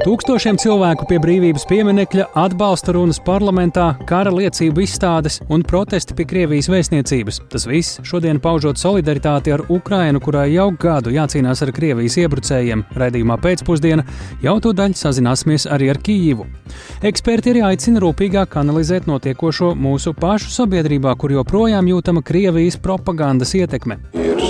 [0.00, 6.70] Tūkstošiem cilvēku pie brīvības pieminekļa atbalsta runas parlamentā, kara liecību izstādes un protesti pie Krievijas
[6.72, 7.42] vēstniecības.
[7.52, 12.86] Tas viss šodien paužot solidaritāti ar Ukrainu, kurai jau gadu jācīnās ar Krievijas iebrucējiem.
[12.96, 14.06] Raidījumā pēcpusdienā
[14.40, 16.48] jau to daļu sazināsimies arī ar Kijivu.
[17.04, 24.00] Eksperti ir aicina rūpīgāk analizēt notiekošo mūsu pašu sabiedrībā, kur joprojām jūtama Krievijas propagandas ietekme.
[24.16, 24.40] Ir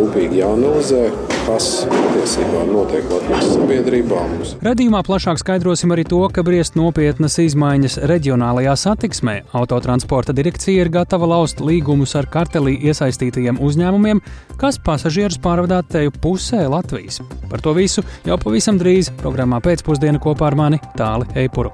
[0.00, 1.02] rūpīgi jāanalizē,
[1.48, 4.22] kas patiesībā notiek Latvijas sabiedrībā.
[4.30, 4.54] Mums.
[5.00, 9.36] Radījumā plašāk skaidrosim arī to, ka briest nopietnas izmaiņas reģionālajā satiksmē.
[9.56, 14.20] Autotransporta direkcija ir gatava laust līgumus ar kartelī iesaistītajiem uzņēmumiem,
[14.60, 17.22] kas pasažierus pārvadā teju pusē Latvijas.
[17.48, 21.72] Par to visu jau pavisam drīz programmā pēcpusdiena kopā ar mani Tāli Eipuru.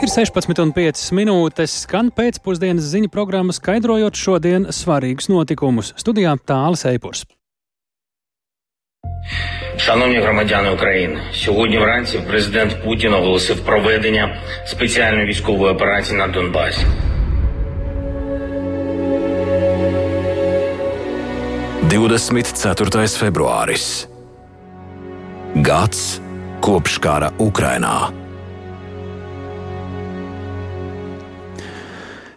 [0.00, 5.92] Ir 16,5 minūtes, skan pēcpusdienas ziņu programma, skaidrojot šodienas svarīgus notikumus.
[6.00, 7.26] Studijā Tālis Eipurs.
[9.76, 16.86] Шановні громадяни України, сьогодні вранці президент Путін оголосив проведення спеціальної військової операції на Донбасі.
[21.92, 24.08] Divdesmit ceturtais februāris.
[25.68, 26.20] Gads
[26.60, 28.21] kopš kara Ukrainā.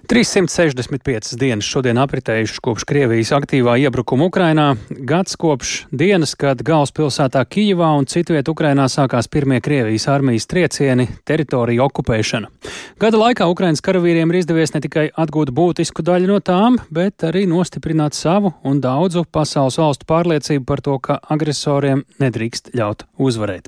[0.06, 7.90] 365 dienas šodien apritējušas kopš Krievijas aktīvā iebrukuma Ukrainā, gads kopš dienas, kad galvaspilsētā Kijivā
[7.98, 12.52] un citviet Ukrainā sākās pirmie Krievijas armijas triecieni- teritoriju okupēšana.
[13.00, 17.48] Gada laikā Ukrainas karavīriem ir izdevies ne tikai atgūt būtisku daļu no tām, bet arī
[17.48, 23.68] nostiprināt savu un daudzu pasaules valstu pārliecību par to, ka agresoriem nedrīkst ļaut uzvarēt.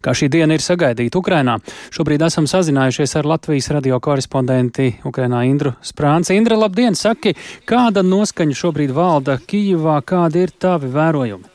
[0.00, 1.58] Kā šī diena ir sagaidīta Ukrainā,
[1.90, 6.32] šobrīd esam sazinājušies ar Latvijas radio korespondenti Ukrainā Indru Sprāns.
[6.34, 6.98] Indra, labdien!
[6.98, 7.36] Saki,
[7.68, 11.52] kāda noskaņa šobrīd valda Kijivā, kādi ir tavi vērojumi?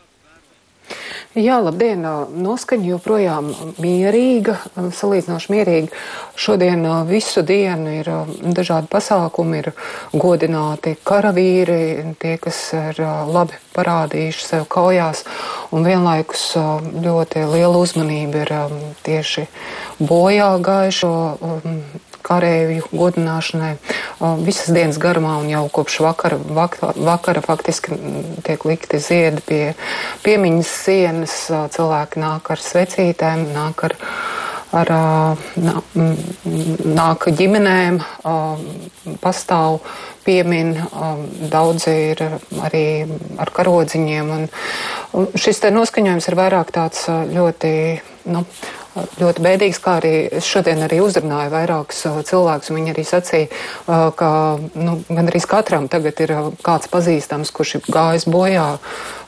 [1.38, 2.02] Jā, labdien!
[2.42, 3.50] Noskaņa joprojām
[3.84, 6.00] mierīga, salīdzinoši mierīga.
[6.40, 8.10] Šodien visu dienu ir
[8.58, 9.70] dažādi pasākumi, ir
[10.16, 15.26] godināti karavīri, tie, kas ir labi parādījuši sev kaujās,
[15.76, 16.48] un vienlaikus
[17.06, 18.56] ļoti liela uzmanība ir
[19.06, 19.46] tieši
[20.00, 21.14] bojā gājušo
[22.28, 23.74] karēju godināšanai
[24.44, 27.98] visas dienas garumā un jau kopš vakara, vakara, vakara faktiski
[28.48, 29.62] tiek likti ziedi pie
[30.26, 31.38] piemiņas sienas.
[31.74, 33.96] Cilvēki nāk ar svecītēm, nāk ar,
[34.76, 34.92] ar
[36.98, 38.02] nāk ģimenēm,
[39.24, 39.80] pastāv
[40.28, 40.74] piemin,
[41.52, 42.24] daudzi ir
[42.68, 42.88] arī
[43.40, 44.34] ar karodziņiem.
[44.36, 47.72] Un šis te noskaņojums ir vairāk tāds ļoti,
[48.34, 48.44] nu,
[49.20, 53.48] ļoti bēdīgs, kā arī es šodien arī uzrunāju vairākus cilvēkus, un viņi arī sacīja,
[54.20, 54.30] ka
[54.76, 56.34] nu, gandrīz katram tagad ir
[56.66, 58.68] kāds pazīstams, kurš ir gājis bojā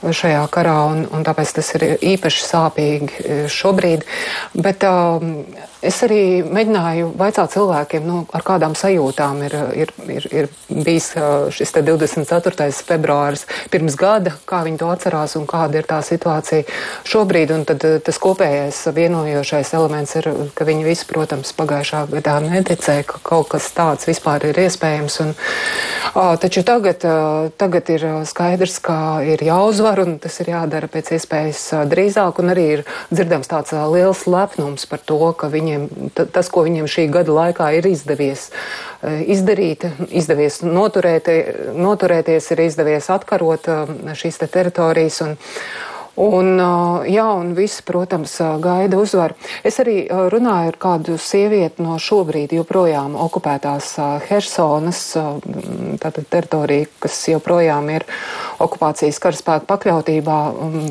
[0.04, 4.06] šajā karā, un, un tāpēc tas ir īpaši sāpīgi šobrīd.
[4.56, 5.44] Bet um,
[5.86, 11.12] es arī mēģināju vaicāt cilvēkiem, nu, ar kādām sajūtām ir, ir, ir, ir bijis
[11.56, 12.68] šis 24.
[12.86, 16.68] februāris pirms gada, kā viņi to atcerās un kāda ir tā situācija
[17.08, 17.54] šobrīd.
[17.56, 23.24] Un tad tas kopējais vienojošais elements ir, ka viņi visi, protams, pagājušā gadā neticēja, ka
[23.24, 25.20] kaut kas tāds vispār ir iespējams.
[25.24, 25.34] Un,
[26.44, 27.06] taču tagad,
[27.60, 32.44] tagad ir skaidrs, ka ir jāuzvar un tas ir jādara pēc iespējas drīzāk.
[32.44, 37.08] Un arī ir dzirdams tāds liels lepnums par to, ka viņiem, tas, ko viņiem šī
[37.14, 38.50] gada laikā ir izdevies
[39.04, 41.30] izdarīt, izdevies noturēt,
[41.78, 43.70] noturēties, ir izdevies atkarot
[44.18, 45.22] šīs te teritorijas.
[45.28, 45.38] Un,
[46.20, 46.58] Un,
[47.08, 49.38] jā, un visi, protams, gaida uzvaru.
[49.64, 53.94] Es arī runāju ar kādu sievieti no šobrīd joprojām okupētās
[54.28, 58.04] Hersonas, tātad teritorija, kas joprojām ir
[58.65, 60.41] okupācijas karaspēku pakļautībā.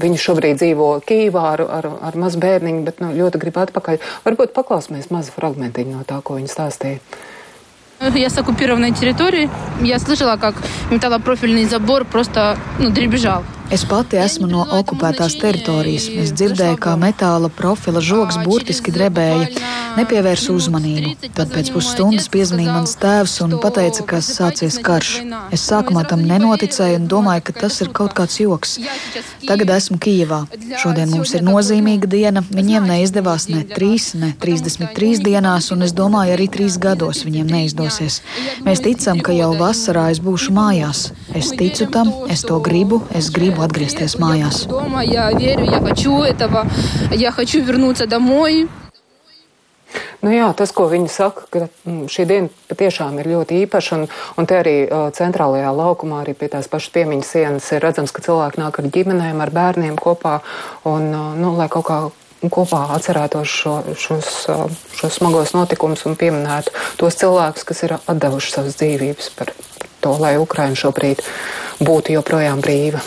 [0.04, 4.02] Viņa šobrīd dzīvo Kīvā ar, ar, ar mazu bērniņu, bet nu, ļoti grib atpakaļ.
[4.26, 7.00] Varbūt paklausīsimies mazu fragmentiņu no tā, ko viņa stāstīja.
[8.16, 9.50] Я с оккупированной территории.
[9.82, 10.56] Я слышала, как
[10.92, 13.44] металлопрофильный забор просто ну, дребезжал.
[13.69, 16.07] Es pati esmu no okupētās teritorijas.
[16.23, 19.51] Es dzirdēju, kā metāla profila žoks burtiski drebēja,
[19.99, 21.29] nepievērsu uzmanību.
[21.37, 25.11] Tad pēc pusstundas piezvanīja mans tēvs un teica, ka sācies karš.
[25.53, 28.79] Es sākumā tam nenoticēju un domāju, ka tas ir kaut kāds joks.
[29.45, 30.41] Tagad esmu Kijevā.
[30.81, 32.45] Šodien mums ir nozīmīga diena.
[32.49, 38.23] Viņiem neizdevās ne 3, ne 33 dienās, un es domāju, arī 3 gados viņiem neizdosies.
[38.65, 41.11] Mēs ticam, ka jau vasarā es būšu mājās.
[41.37, 44.67] Es ticu tam, es to gribu, es gribu gribu atgriezties mājās.
[50.21, 51.69] Nu jā, tas, ko viņi saka, ka
[52.11, 54.75] šī diena patiešām ir ļoti īpaša, un, un te arī
[55.15, 59.39] centrālajā laukumā, arī pie tās pašas piemiņas sienas, ir redzams, ka cilvēki nāk ar ģimenēm,
[59.41, 60.41] ar bērniem kopā,
[60.91, 61.09] un,
[61.39, 62.01] nu, lai kaut kā
[62.51, 64.35] kopā atcerētos šo, šos,
[64.99, 69.55] šos smagos notikumus un pieminētu tos cilvēkus, kas ir atdevuši savas dzīvības par
[70.03, 71.25] to, lai Ukraina šobrīd
[71.83, 73.03] būtu joprojām brīva.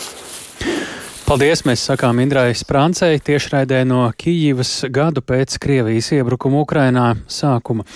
[1.22, 7.86] Paldies, mēs sakām Indrai Sprancei tiešraidē no Kijivas gadu pēc Krievijas iebrukuma Ukrainā sākuma.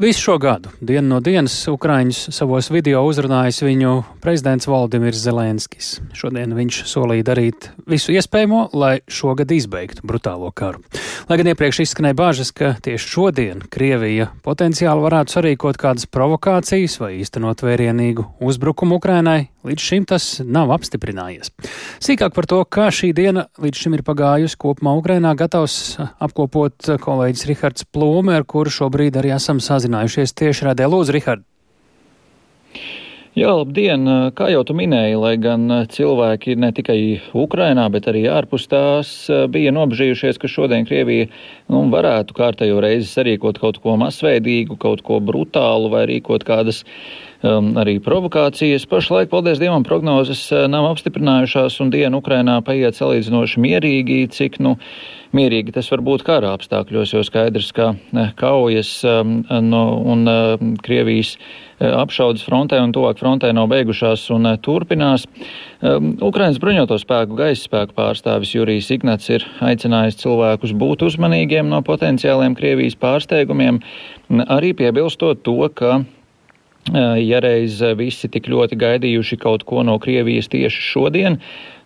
[0.00, 5.88] Visu šo gadu, dienu no dienas, Ukraiņus savos video uzrunājis viņu prezidents Valdimirs Zelenskis.
[6.12, 10.84] Šodien viņš solīja darīt visu iespējamo, lai šogad izbeigtu brutālo karu.
[11.30, 17.14] Lai gan iepriekš izskanēja bāžas, ka tieši šodien Krievija potenciāli varētu sarīkot kādas provokācijas vai
[17.22, 21.54] īstenot vērienīgu uzbrukumu Ukrainai, līdz šim tas nav apstiprinājies.
[22.02, 27.46] Sīkāk par to, kā šī diena līdz šim ir pagājusi kopumā Ukrainā, gatavs apkopot kolēģis
[27.50, 30.88] Rihards Plūme, ar kuru šobrīd arī esam sazinājušies tieši rādē.
[30.90, 31.46] Lūdzu, Rihard!
[33.38, 34.02] Jā, labdien!
[34.34, 36.98] Kā jau tu minēji, lai gan cilvēki ne tikai
[37.38, 39.12] Ukrainā, bet arī ārpus tās
[39.54, 41.28] bija nobežījušies, ka šodien Krievija
[41.70, 46.82] nu, varētu kārtējo reizi sarīkot kaut ko masveidīgu, kaut ko brutālu vai rīkot kādas
[47.42, 48.86] um, arī provokācijas.
[48.90, 54.76] Pašlaik, paldies Dievam, prognozes uh, nav apstiprinājušās un diena Ukrainā paiet salīdzinoši mierīgi, cik, nu,
[55.36, 60.70] mierīgi tas var būt kara apstākļos, jo skaidrs, ka uh, kaujas um, no, un uh,
[60.84, 61.36] Krievijas
[61.80, 65.24] apšaudas frontē un tuvāk frontē nav beigušās un turpinās.
[65.80, 71.80] Um, Ukrainas bruņoto spēku gaisa spēku pārstāvis Jurijs Ignats ir aicinājis cilvēkus būt uzmanīgiem no
[71.86, 73.80] potenciāliem Krievijas pārsteigumiem,
[74.44, 76.02] arī piebilstot to, ka
[76.88, 81.36] ja reiz visi tik ļoti gaidījuši kaut ko no Krievijas tieši šodien,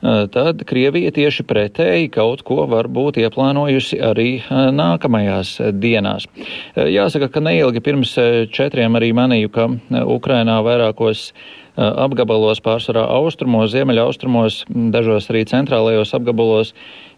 [0.04, 6.28] tad Krievija tieši pretēji kaut ko varbūt ieplānojusi arī nākamajās dienās.
[6.76, 8.14] Jāsaka, ka neilgi pirms
[8.54, 9.68] četriem arī manīju, ka
[10.14, 11.30] Ukrainā vairākos
[11.74, 14.62] apgabalos, pārsvarā austrumos, ziemeļaustrumos,
[14.94, 16.70] dažos arī centrālajos apgabalos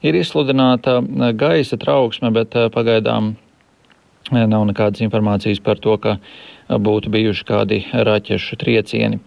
[0.06, 1.02] ir izsludināta
[1.36, 3.34] gaisa trauksme, bet pagaidām
[4.32, 6.16] nav nekādas informācijas par to, ka
[6.68, 9.20] būtu bijuši kādi raķešu triecieni.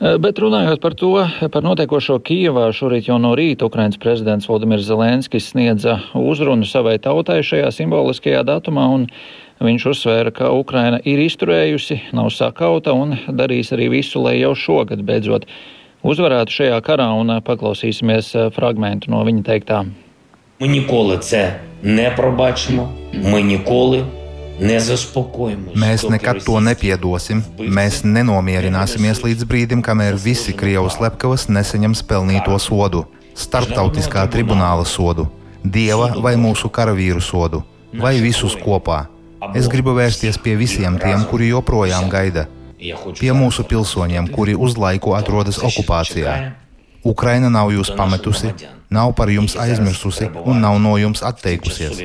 [0.00, 1.12] Bet runājot par to,
[1.54, 7.38] par notiekošo Kijavā, šorīt jau no rīta Ukrainas prezidents Vladimirs Zelenskis sniedza uzrunu savai tautai
[7.46, 9.06] šajā simboliskajā datumā, un
[9.62, 15.04] viņš uzsvēra, ka Ukraina ir izturējusi, nav sakauta un darīs arī visu, lai jau šogad
[15.06, 15.46] beidzot
[16.04, 19.84] uzvarētu šajā karā, un paklausīsimies fragmentu no viņa teiktā.
[20.59, 24.05] Ми ніколи це не пробачимо, ми ніколи
[24.59, 27.39] Mēs nekad to nepiedosim.
[27.57, 33.05] Mēs nenomierināsimies līdz brīdim, kamēr visi Krievijas slepkavas nesaņems pelnīto sodu,
[33.39, 35.29] starptautiskā tribunāla sodu,
[35.63, 37.63] dieva vai mūsu karavīru sodu,
[37.95, 39.05] vai visus kopā.
[39.55, 42.49] Es gribu vērsties pie visiem tiem, kuri joprojām gaida,
[43.15, 46.35] pie mūsu pilsoņiem, kuri uz laiku atrodas okupācijā.
[47.07, 48.51] Ukraina nav jūs pametusi,
[48.93, 52.01] nav par jums aizmirsusi un nav no jums atteikusies.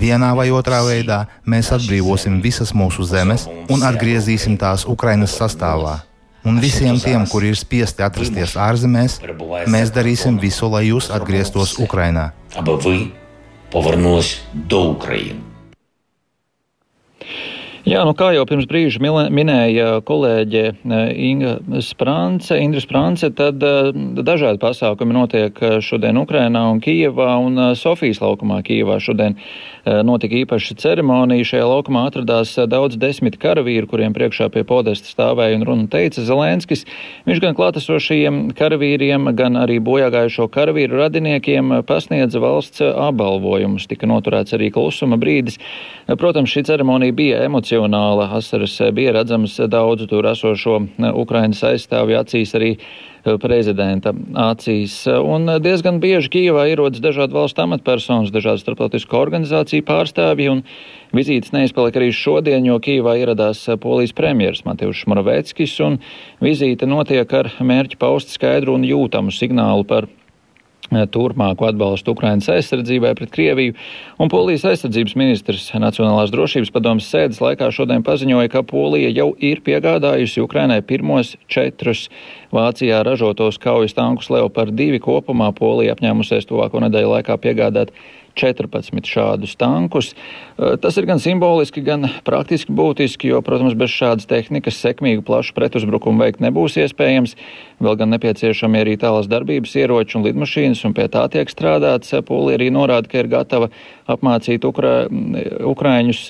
[0.00, 6.00] Vienā vai otrā veidā mēs atbrīvosim visas mūsu zemes un atgriezīsim tās Ukrainas sastāvā.
[6.46, 9.18] Un visiem tiem, kuri ir spiesti atrasties ārzemēs,
[9.66, 12.30] mēs darīsim visu, lai jūs atgrieztos Ukrainā.
[13.70, 15.49] Повернулись до України.
[17.81, 19.01] Jā, nu kā jau pirms brīža
[19.33, 20.97] minēja kolēģe e,
[21.31, 23.71] Inga Sprance, Indra Sprance, tad e,
[24.21, 29.39] dažādi pasākumi notiek e, šodien Ukrainā un Kijevā un Sofijas laukumā Kijevā šodien
[30.05, 31.47] notika īpaša ceremonija.
[31.49, 36.85] Šajā laukumā atradās daudz desmit karavīru, kuriem priekšā pie podesta stāvēja un runa teica Zelenskis.
[37.25, 43.89] Viņš gan klātesošajiem karavīriem, gan arī bojāgājušo karavīru radiniekiem pasniedza valsts apbalvojumus.
[43.89, 45.57] Tika noturēts arī klusuma brīdis.
[46.13, 47.70] Protams, šī ceremonija bija emocionāla.
[47.71, 50.79] Asaras bija redzamas daudzu tur esošo
[51.15, 54.95] Ukrainas aizstāvju acīs arī eh, prezidenta acīs.
[55.07, 60.63] Un diezgan bieži Kijavā ierodas dažādu valstu amatpersonas, dažādu starptautisku organizāciju pārstāvji, un
[61.15, 66.01] vizītes neizpalika arī šodien, jo Kijavā ieradās polijas premjeras Matevšs Moraveckis, un
[66.43, 70.11] vizīte notiek ar mērķi paust skaidru un jūtamu signālu par
[70.91, 73.75] turpmāku atbalstu Ukrainas aizsardzībai pret Krieviju,
[74.19, 79.63] un Polijas aizsardzības ministrs Nacionālās drošības padomas sēdes laikā šodien paziņoja, ka Polija jau ir
[79.65, 82.09] piegādājusi Ukrainai pirmos četrus
[82.51, 85.51] Vācijā ražotos kaujas tankus Leopard 2 kopumā.
[85.55, 87.95] Polija apņēmusies tuvāko nedēļu laikā piegādāt
[88.37, 90.11] 14 šādus tankus.
[90.57, 96.25] Tas ir gan simboliski, gan praktiski būtiski, jo, protams, bez šādas tehnikas sekmīgu plašu pretuzbrukumu
[96.25, 97.35] veikt nebūs iespējams.
[97.81, 102.13] Vēl gan nepieciešami arī tālas darbības ieroči un lidmašīnas, un pie tā tiek strādāts.
[102.27, 103.71] Polija arī norāda, ka ir gatava
[104.13, 105.07] apmācīt Ukra
[105.71, 106.21] Ukraiņus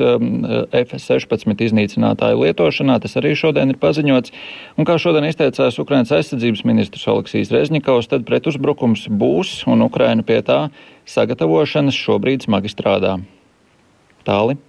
[0.81, 2.99] F-16 iznīcinātāju lietošanā.
[3.03, 4.33] Tas arī šodien ir paziņots.
[4.77, 10.41] Un kā šodien izteicās Ukrainas aizsardzības ministrs Oleksijas Rezņikovs, tad pretuzbrukums būs un Ukraina pie
[10.45, 10.63] tā
[11.09, 13.17] sagatavošanas šobrīd smagi strādā.
[14.27, 14.59] Tāli.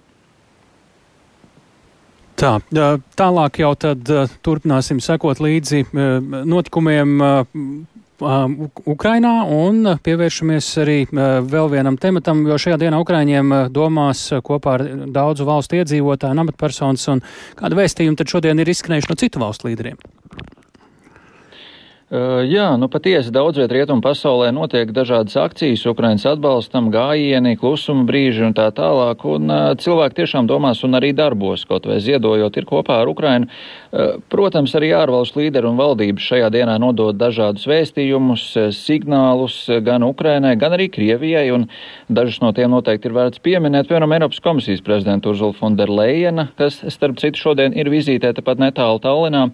[2.33, 2.57] Tā,
[3.13, 4.09] tālāk jau tad
[4.43, 7.21] turpināsim sekot līdzi notikumiem
[8.89, 15.47] Ukrainā un pievēršamies arī vēl vienam tematam, jo šajā dienā Ukraiņiem domās kopā ar daudzu
[15.47, 17.23] valstu iedzīvotāju amatpersonas un
[17.59, 19.99] kādu vēstījumu tad šodien ir izskanējuši no citu valstu līderiem.
[22.13, 28.43] Jā, nu patiesi daudz viet rietumu pasaulē notiek dažādas akcijas, Ukrainas atbalstam, gājieni, klusuma brīži
[28.45, 29.49] un tā tālāk, un
[29.81, 33.49] cilvēki tiešām domās un arī darbos, kaut vai ziedojot ir kopā ar Ukrainu.
[34.29, 38.45] Protams, arī ārvalstu līderi un valdības šajā dienā nodod dažādus vēstījumus,
[38.77, 41.65] signālus gan Ukrainai, gan arī Krievijai, un
[42.13, 47.17] dažus no tiem noteikti ir vērts pieminēt, piemēram, Eiropas komisijas prezidenta Urzula Fonderleina, kas, starp
[47.25, 49.47] citu, šodien ir vizītē tepat netālu Tallinā,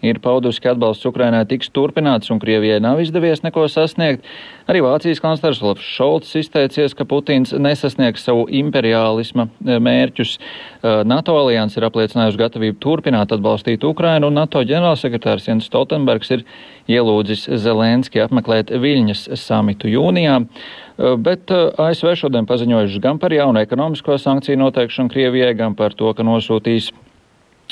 [0.00, 4.24] ir paudusi, ka atbalsts Ukrainai tiks turpināts turpināts un Krievijai nav izdevies neko sasniegt.
[4.66, 10.38] Arī Vācijas kanclers Olafs Šolts izteicies, ka Putins nesasniegs savu imperiālisma e, mērķus.
[10.82, 16.44] E, NATO alianses ir apliecinājusi gatavību turpināt atbalstīt Ukrainu, un NATO ģenerālsekretārs Jens Stoltenbergs ir
[16.90, 20.40] ielūdzis Zelenski apmeklēt Viļņas samitu jūnijā.
[20.42, 26.10] E, bet ASV šodien paziņojuši gan par jaunu ekonomisko sankciju noteikšanu Krievijai, gan par to,
[26.14, 26.90] ka nosūtīs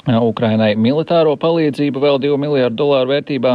[0.05, 3.55] Ukrainai militāro palīdzību vēl 2 miljārdu dolāru vērtībā,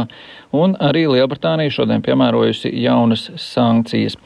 [0.56, 4.16] un arī Lielbritānija šodien piemērojusi jaunas sankcijas.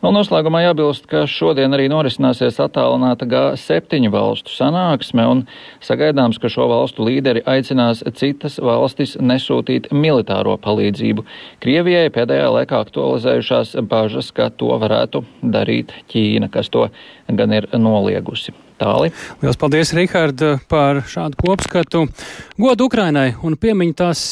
[0.00, 5.44] Vēl noslēgumā jābilst, ka šodien arī norisināsies attālināta G7 valstu sanāksme, un
[5.84, 11.28] sagaidāms, ka šo valstu līderi aicinās citas valstis nesūtīt militāro palīdzību.
[11.60, 16.88] Krievijai pēdējā laikā aktualizējušās bažas, ka to varētu darīt Ķīna, kas to
[17.28, 18.56] gan ir noliegusi.
[18.74, 19.12] Tāli.
[19.38, 22.04] Lielas paldies, Rihard, par šādu kopskatu.
[22.58, 24.22] Godu Ukrainai un piemiņu tās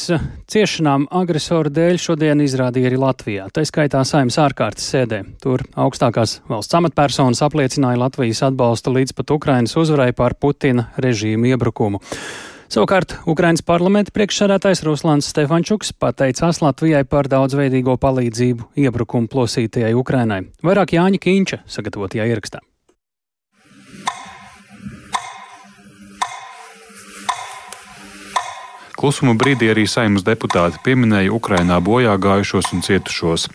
[0.51, 3.47] ciešanām agresoru dēļ šodien izrādīja arī Latvijā.
[3.55, 5.21] Tā skaitā saimnes ārkārtas sēdē.
[5.43, 12.03] Tur augstākās valsts amatpersonas apliecināja Latvijas atbalstu līdz pat Ukrainas uzvarai pār Putina režīmu iebrukumu.
[12.73, 20.43] Savukārt Ukrainas parlamenta priekšsādātājs Ruslans Stefančuks pateicās Latvijai par daudzveidīgo palīdzību iebrukumu plosītajai Ukrainai.
[20.65, 22.65] Vairāk Jāņa Kīņša sagatavotajā ierakstā.
[29.03, 33.49] Klusuma brīdī arī saimnes deputāti pieminēja Ukrainā bojā gājušos un cietušos.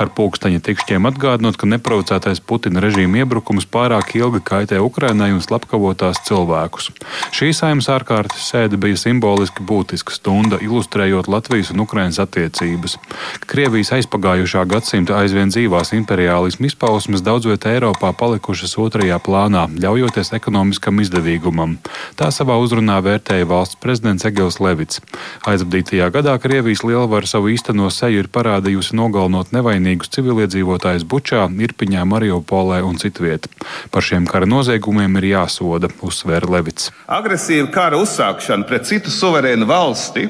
[0.00, 5.90] Ar pulksteņa tikšķiem atgādinot, ka neprovocētais Putina režīma iebrukums pārāk ilgi kaitē Ukrainai un slepkavo
[6.00, 6.88] tās cilvēkus.
[7.36, 12.96] Šī saimnes ārkārtas sēde bija simboliski būtiska stunda, ilustrējot Latvijas un Ukrainas attiecības.
[13.44, 21.04] Krievijas aizpagājušā gadsimta aizvien dzīvās imperiālismu izpausmes daudz vietā Eiropā palikušas otrajā plānā, ļaujoties ekonomiskam
[21.04, 21.76] izdevīgumam.
[22.16, 24.93] Tā savā uzrunā vērtēja valsts prezidents Egils Levits.
[24.94, 25.44] Krievijas.
[25.44, 32.82] Aizvadītajā gadā Krievijas lielvara savu īsteno seju ir parādījusi nogalinot nevainīgus civiliedzīvotājus Bučā, Irpiņā, Mariupolē
[32.82, 33.48] un citviet.
[33.90, 36.90] Par šiem kara noziegumiem ir jāsoda, uzsvēra Levits.
[37.08, 40.28] Agresīva kara uzsākšana pret citu suverēnu valsti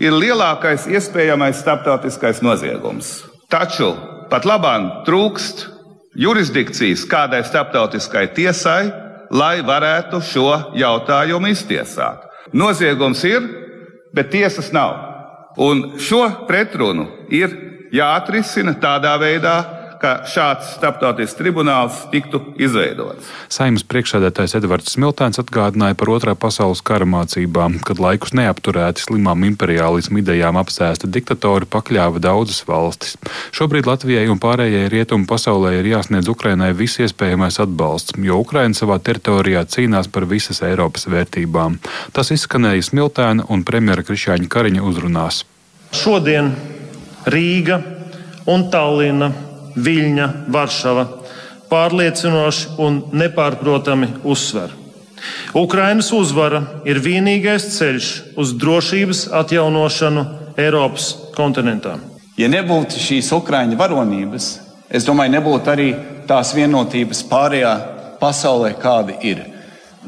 [0.00, 3.22] ir lielākais iespējamais starptautiskais noziegums.
[3.48, 3.94] Taču
[4.30, 5.68] pat labāk trūkst
[6.18, 8.90] jurisdikcijas kādai starptautiskai tiesai,
[9.30, 12.26] lai varētu šo jautājumu iztiesāt.
[12.54, 13.65] Noziegums ir,
[14.16, 14.96] bet tiesas nav.
[15.56, 17.52] Un šo pretrunu ir
[17.94, 19.56] jāatrisina tādā veidā,
[20.06, 23.26] ka šāds starptautisks tribunāls tiktu izveidots.
[23.50, 30.20] Saimnes priekšsēdētājs Edvards Smiltēns atgādināja par otrā pasaules kara mācībām, kad laikus neapturēti slimām imperiālismu
[30.22, 33.16] idejām apsēsti diktatori pakļāva daudzas valstis.
[33.56, 39.00] Šobrīd Latvijai un pārējai rietumu pasaulē ir jāsniedz Ukrainai viss iespējamais atbalsts, jo Ukraina savā
[39.02, 41.80] teritorijā cīnās par visas Eiropas vērtībām.
[42.14, 45.42] Tas izskanēja Smiltēna un premjera Krišāņa Kariņa uzrunās.
[45.96, 46.52] Šodien
[47.26, 47.80] Rīga
[48.46, 49.32] un Tallina
[49.76, 51.06] Viļņa, Varšava
[51.70, 54.72] pārliecinoši un nepārprotami uzsver.
[55.56, 60.24] Ukrainas uzvara ir vienīgais ceļš uz drošības atjaunošanu
[60.60, 61.96] Eiropas kontinentā.
[62.36, 64.48] Ja nebūtu šīs Ukraiņu varonības,
[64.92, 65.88] es domāju, nebūtu arī
[66.28, 67.72] tās vienotības pārējā
[68.20, 69.42] pasaulē, kāda ir.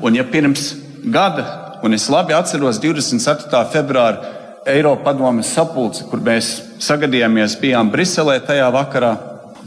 [0.04, 0.75] Un ja pirms
[1.08, 3.64] gada, un es labi atceros 24.
[3.72, 4.37] februāra
[4.68, 6.50] Eiropas padomes sapulci, kur mēs
[6.84, 9.14] sagadījāmies, bijām Briselē tajā vakarā,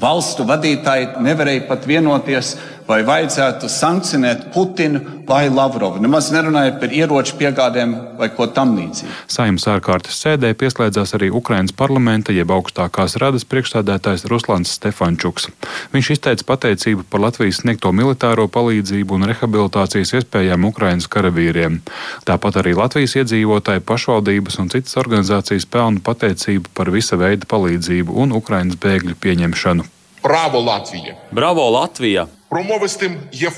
[0.02, 2.56] Valstu vadītāji nevarēja pat vienoties
[2.88, 6.02] vai vajadzētu sankcionēt Putinu vai Lavrovu.
[6.04, 9.12] Nemaz nerunājot par ieroču piegādēm vai ko tamlīdzīgu.
[9.32, 15.50] Saimnes ārkārtas sēdē pieslēdzās arī Ukrainas parlamenta jeb augstākās radas priekšstādētājs Ruslans Stefančuks.
[15.96, 21.80] Viņš izteica pateicību par Latvijas sniegto militāro palīdzību un rehabilitācijas iespējām Ukrainas karavīriem.
[22.28, 28.36] Tāpat arī Latvijas iedzīvotāji, pašvaldības un citas organizācijas pelna pateicību par visa veida palīdzību un
[28.42, 29.88] Ukrainas bēgļu pieņemšanu.
[30.22, 31.16] Bravo Latvija!
[31.32, 32.28] Bravo Latvija!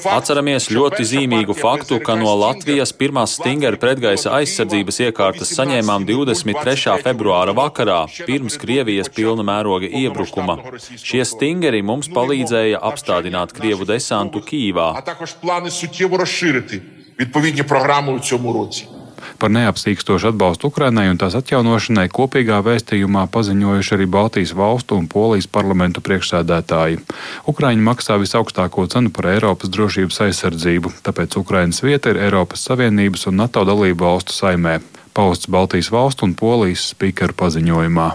[0.08, 6.96] Atceramies ļoti zīmīgu faktu, ka no Latvijas pirmās Stingera pretgaisa aizsardzības iekārtas saņēmām 23.
[7.04, 10.58] februāra vakarā, pirms Krievijas pilna mēroga iebrukuma.
[10.96, 14.90] Šie Stingeri mums palīdzēja apstādināt Krievu desantu Kīvā.
[17.20, 18.86] Відповідні програми у цьому році.
[19.41, 25.49] Par neapsīkstošu atbalstu Ukrainai un tās atjaunošanai kopīgā vēstījumā paziņojuši arī Baltijas valstu un Polijas
[25.51, 27.01] parlamentu priekšsēdētāji.
[27.49, 33.41] Ukraiņi maksā visaugstāko cenu par Eiropas drošības aizsardzību, tāpēc Ukrainas vieta ir Eiropas Savienības un
[33.41, 34.79] NATO dalību valstu saimē,
[35.13, 38.09] pausts Baltijas valstu un Polijas spīkeru paziņojumā.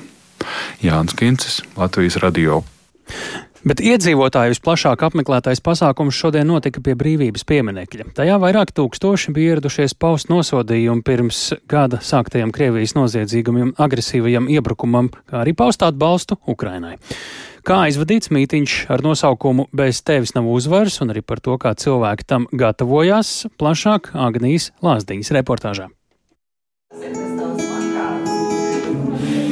[0.82, 2.62] Jānis Kincis, Latvijas radio.
[3.68, 8.06] Bet iedzīvotāju visplašāk apmeklētais pasākums šodien notika pie brīvības pieminekļa.
[8.16, 15.42] Tajā vairāk tūkstoši bija ieradušies paust nosodījumu pirms gada sāktajam Krievijas noziedzīgam agresīvajam iebrukumam, kā
[15.42, 16.96] arī paust atbalstu Ukrainai.
[17.66, 22.24] Kā aizvadīts mītiņš ar nosaukumu Bez tevis nav uzvaras un arī par to, kā cilvēki
[22.24, 25.90] tam gatavojās, plašāk Agnijas Lāsdiņas reportāžā.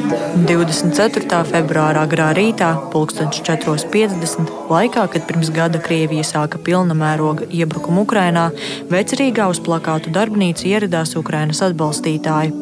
[0.07, 1.41] 24.
[1.49, 4.53] februārā agrā rītā, 4.50.
[4.71, 8.45] laikā, kad pirms gada Krievija sāka pilna mēroga iebrukumu Ukrainā,
[8.91, 12.55] vecerīgā uz plakātu darbnīcu ieradās Ukrainas atbalstītāji.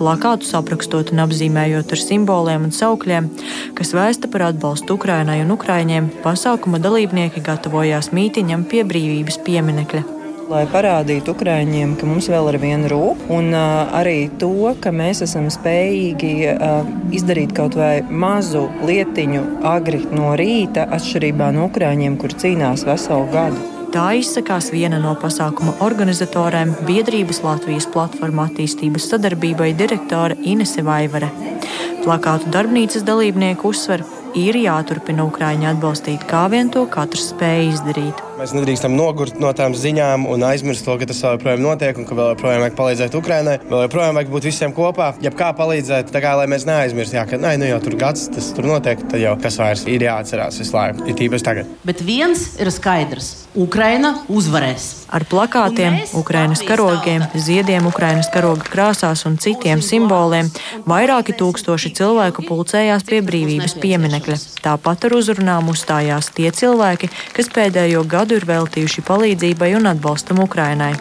[0.00, 3.30] Plakātus aprakstot un apzīmējot ar simboliem un saukļiem,
[3.76, 10.15] kas vēsta par atbalstu Ukrainai un Ukraiņiem, pasākuma dalībnieki gatavojās mītiņam pie brīvības pieminekļa
[10.50, 15.22] lai parādītu Ukrāņiem, ka mums vēl ar vienu rūp, un uh, arī to, ka mēs
[15.26, 22.34] esam spējīgi uh, izdarīt kaut vai mazu lietiņu agri no rīta, atšķirībā no Ukrāņiem, kur
[22.38, 23.72] cīnās veselu gadu.
[23.94, 31.30] Tā izsakās viena no pasākuma organizatoriem Biedrības Latvijas platforma attīstības sadarbībai direktore Inese Vaivare.
[32.04, 34.04] Plakātu darbnīcas dalībnieku uzsver,
[34.36, 38.20] ir jāturpina Ukrāņi atbalstīt, kā vien to katrs spēj izdarīt.
[38.36, 42.12] Mēs nedrīkstam nogurt no tām ziņām un aizmirst to, ka tas joprojām notiek un ka
[42.18, 43.54] vēl joprojām vajag palīdzēt Ukraiņai.
[43.70, 47.54] Vēl joprojām vajag būt visiem kopā, jebkā palīdzēt, tā kā lai mēs neaizmirstam, ka nē,
[47.62, 51.06] nu jau tur gads tas tur notiek, tad jau kas vairs ir jāatcerās visu laiku,
[51.08, 51.70] ir tīpaši tagad.
[51.88, 53.30] Bet viens ir skaidrs-
[53.66, 55.06] Ukraina uzvarēs.
[55.08, 60.50] Ar plakātiem, Ukrainas karogiem, ziediem Ukrainas karoga krāsās un citiem simboliem
[60.84, 64.36] vairāki tūkstoši cilvēku pulcējās pie brīvības pieminekļa.
[64.60, 70.42] Tāpat ar uzrunām uzstājās tie cilvēki, kas pēdējo gadu gadu ir veltījuši palīdzībai un atbalstam
[70.42, 70.96] Ukrainai.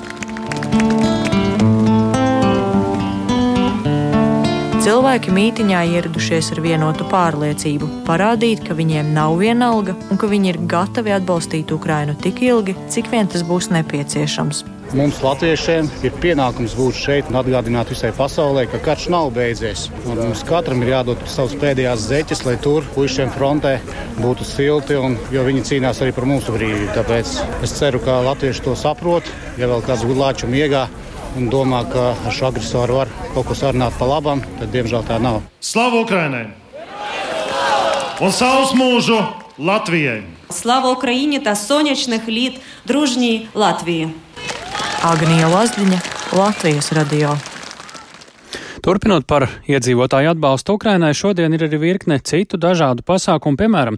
[4.85, 10.59] Cilvēki mītiņā ieradušies ar vienotu pārliecību, parādīt, ka viņiem nav vienalga un ka viņi ir
[10.69, 14.59] gatavi atbalstīt Ukrainu tik ilgi, cik vien tas būs nepieciešams.
[14.93, 19.87] Mums, Latviešiem, ir pienākums būt šeit un atgādināt visai pasaulē, ka karš nav beidzies.
[20.05, 23.79] Un mums katram ir jādod savas pēdējās zeķes, lai tur puišiem frontē
[24.19, 26.93] būtu silti, un, jo viņi cīnās arī par mūsu brīvību.
[26.93, 27.33] Tāpēc
[27.65, 29.33] es ceru, ka latvieši to saprot.
[29.57, 30.85] Ja vēl kāds gudlāču miegā
[31.35, 35.19] un domā, ka ar šo agresoru var kaut ko sarunāt pa labam, tad diemžēl tā
[35.21, 35.41] nav.
[35.59, 36.47] Slavu Ukrainai!
[38.23, 39.19] Un savus mūžu
[39.59, 40.23] Latvijai!
[40.53, 44.13] Slava Ukraiņai, tā soņečnih līt, družņī Latvija!
[45.05, 45.99] Agnija Lazdiņa,
[46.33, 47.35] Latvijas radio.
[48.85, 53.57] Turpinot par iedzīvotāju atbalstu Ukrainai, šodien ir arī virkne citu dažādu pasākumu.
[53.57, 53.95] Piemēram,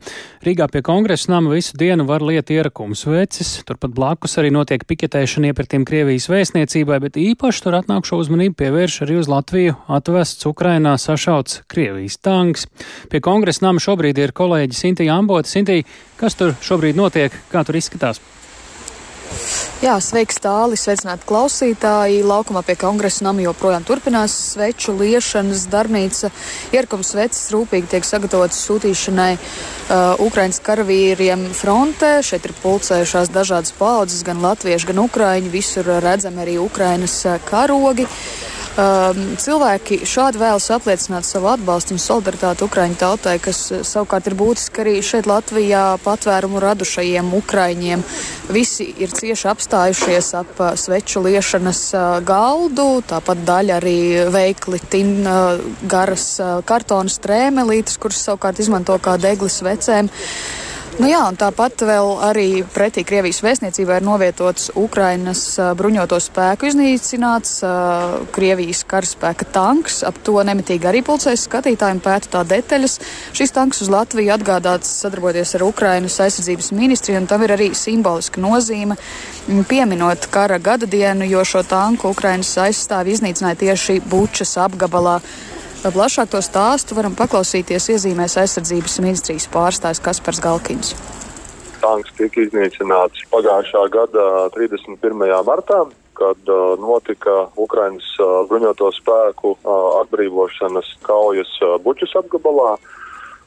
[0.48, 5.52] Rīgā pie kongresa nama visu dienu var liet ierakums vecis, turpat blakus arī notiek piketēšana
[5.52, 11.66] iepratiem Krievijas vēstniecībai, bet īpaši tur atnākšo uzmanību pievērš arī uz Latviju atvests Ukrainā sašauts
[11.68, 12.64] Krievijas tanks.
[13.12, 15.52] Pie kongresa nama šobrīd ir kolēģi Sintī Amboti.
[15.52, 15.82] Sintī,
[16.16, 18.24] kas tur šobrīd notiek, kā tur izskatās?
[19.78, 22.24] Jā, sveiks tāli, sveicināti klausītāji.
[22.26, 26.32] Laukumā pie kongresa nama joprojām turpinās sveču liešanas darbnīca.
[26.74, 32.18] Ierkums sveces rūpīgi tiek sagatavotas sūtīšanai uh, Ukraiņas karavīriem frontē.
[32.26, 35.54] Šeit ir pulcējušās dažādas paudzes, gan latvieši, gan ukraiņi.
[35.54, 38.10] Visur redzami arī Ukrainas uh, karogi.
[38.10, 44.30] Uh, Um, cilvēki šādi vēlas apliecināt savu atbalstu un solidaritāti Ukraiņu tautai, kas uh, savukārt
[44.30, 48.04] ir būtiski arī šeit Latvijā patvērumu radušajiem Ukraiņiem.
[48.54, 53.98] Visi ir cieši apstājušies ap uh, sveču liešanas uh, galdu, tāpat daļa arī
[54.38, 55.26] veikli tin
[55.90, 56.30] garas
[56.70, 60.14] kartona strēmelītes, kuras savukārt izmanto kā deglis vecēm.
[60.98, 65.44] Nu jā, un tāpat vēl arī pretī Krievijas vēstniecībai ir novietots Ukrainas
[65.78, 67.52] bruņoto spēku iznīcināts
[68.34, 70.00] Krievijas karaspēka tanks.
[70.10, 72.98] Ap to nemitīgi arī pulcēs skatītājiem pēta tā detaļas.
[73.38, 78.42] Šis tanks uz Latviju atgādāts sadarboties ar Ukrainas aizsardzības ministriju, un tam ir arī simboliska
[78.42, 78.98] nozīme,
[79.70, 85.20] pieminot kara gada dienu, jo šo tanku Ukrainas aizstāvi iznīcināja tieši Bučas apgabalā.
[85.88, 90.92] Plašāk to stāstu varam paklausīties iezīmēs aizsardzības ministrijas pārstāvis Kaspars Galkins.
[91.80, 95.24] Tanks tika iznīcināts pagājušā gada 31.
[95.48, 95.80] martā,
[96.18, 101.54] kad uh, notika Ukrainas uh, bruņoto spēku uh, atbrīvošanas kaujas
[101.86, 102.76] Bučas apgabalā.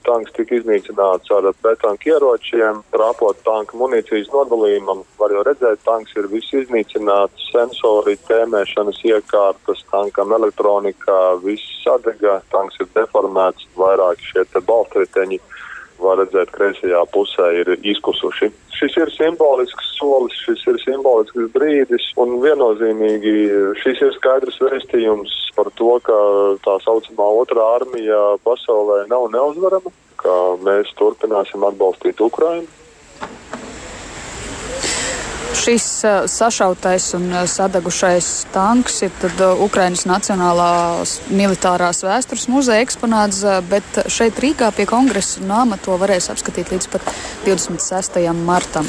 [0.07, 5.03] Tanks tika iznīcināts ar pretanku ieročiem, trāpot tanka munīcijas nodalījumam.
[5.21, 12.81] Var jau redzēt, tanks ir viss iznīcināts, sensori, tēmēšanas iekārtas, tankam elektronika, viss sadega, tanks
[12.81, 15.41] ir deformēts, vairāki šie te balstriteņi
[16.03, 18.51] var redzēt, kreisajā pusē ir izkusuši.
[18.81, 23.35] Šis ir simbolisks solis, šis ir simbolisks brīdis, un viennozīmīgi
[23.83, 26.19] šis ir skaidrs vēstījums par to, ka
[26.65, 32.69] tā saucamā otrā armija pasaulē nav neuzvarama, ka mēs turpināsim atbalstīt Ukrainu.
[35.55, 42.85] Šis uh, sašautais un uh, sadegušais tanks ir tad, uh, Ukrainas Nacionālās militārās vēstures muzeja
[42.85, 47.13] eksponāts, bet šeit Rīgā pie kongresa nama to varēs apskatīt līdz pat
[47.49, 48.23] 26.
[48.47, 48.89] martam.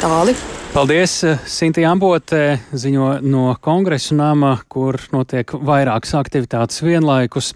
[0.00, 0.34] Tāli.
[0.72, 1.18] Paldies,
[1.52, 7.52] Sintīna Ambote ziņo no kongresa nama, kur notiek vairākas aktivitātes vienlaikus.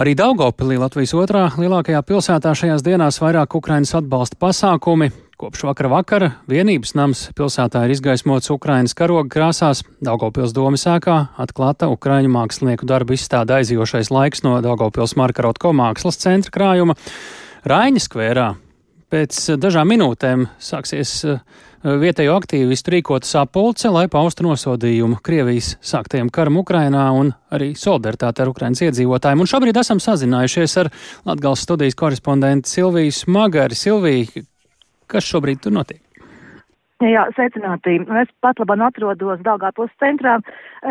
[0.00, 5.10] Arī Daugopilī, Latvijas otrā lielākajā pilsētā šajās dienās vairāk Ukrainas atbalsta pasākumi.
[5.40, 9.80] Kopš vakara vakara vienības nams pilsētā ir izgaismots Ukrainas karoga krāsās.
[10.04, 16.52] Daugopils domas sēkā atklāta Ukraiņu mākslinieku darbu izstāde aizijošais laiks no Daugopils Markarotko mākslas centra
[16.58, 16.98] krājuma.
[17.64, 18.50] Raiņa skvērā
[19.10, 21.38] Pēc dažām minūtēm sāksies eh,
[21.82, 28.52] vietējo aktīvistu rīkota sapulce, lai paustu nosodījumu Krievijas sāktajam karam Ukrainā un arī solidaritāti ar
[28.52, 29.42] Ukrainas iedzīvotājiem.
[29.42, 30.92] Un šobrīd esam sazinājušies ar
[31.26, 33.74] Latgales studijas korespondentu Silviju Smagari.
[33.74, 34.44] Silvija,
[35.10, 36.02] kas šobrīd tur notiek?
[37.00, 37.94] Jā, sveicināti.
[38.20, 40.34] Es pat labāk atrodos Daugāpils centrā,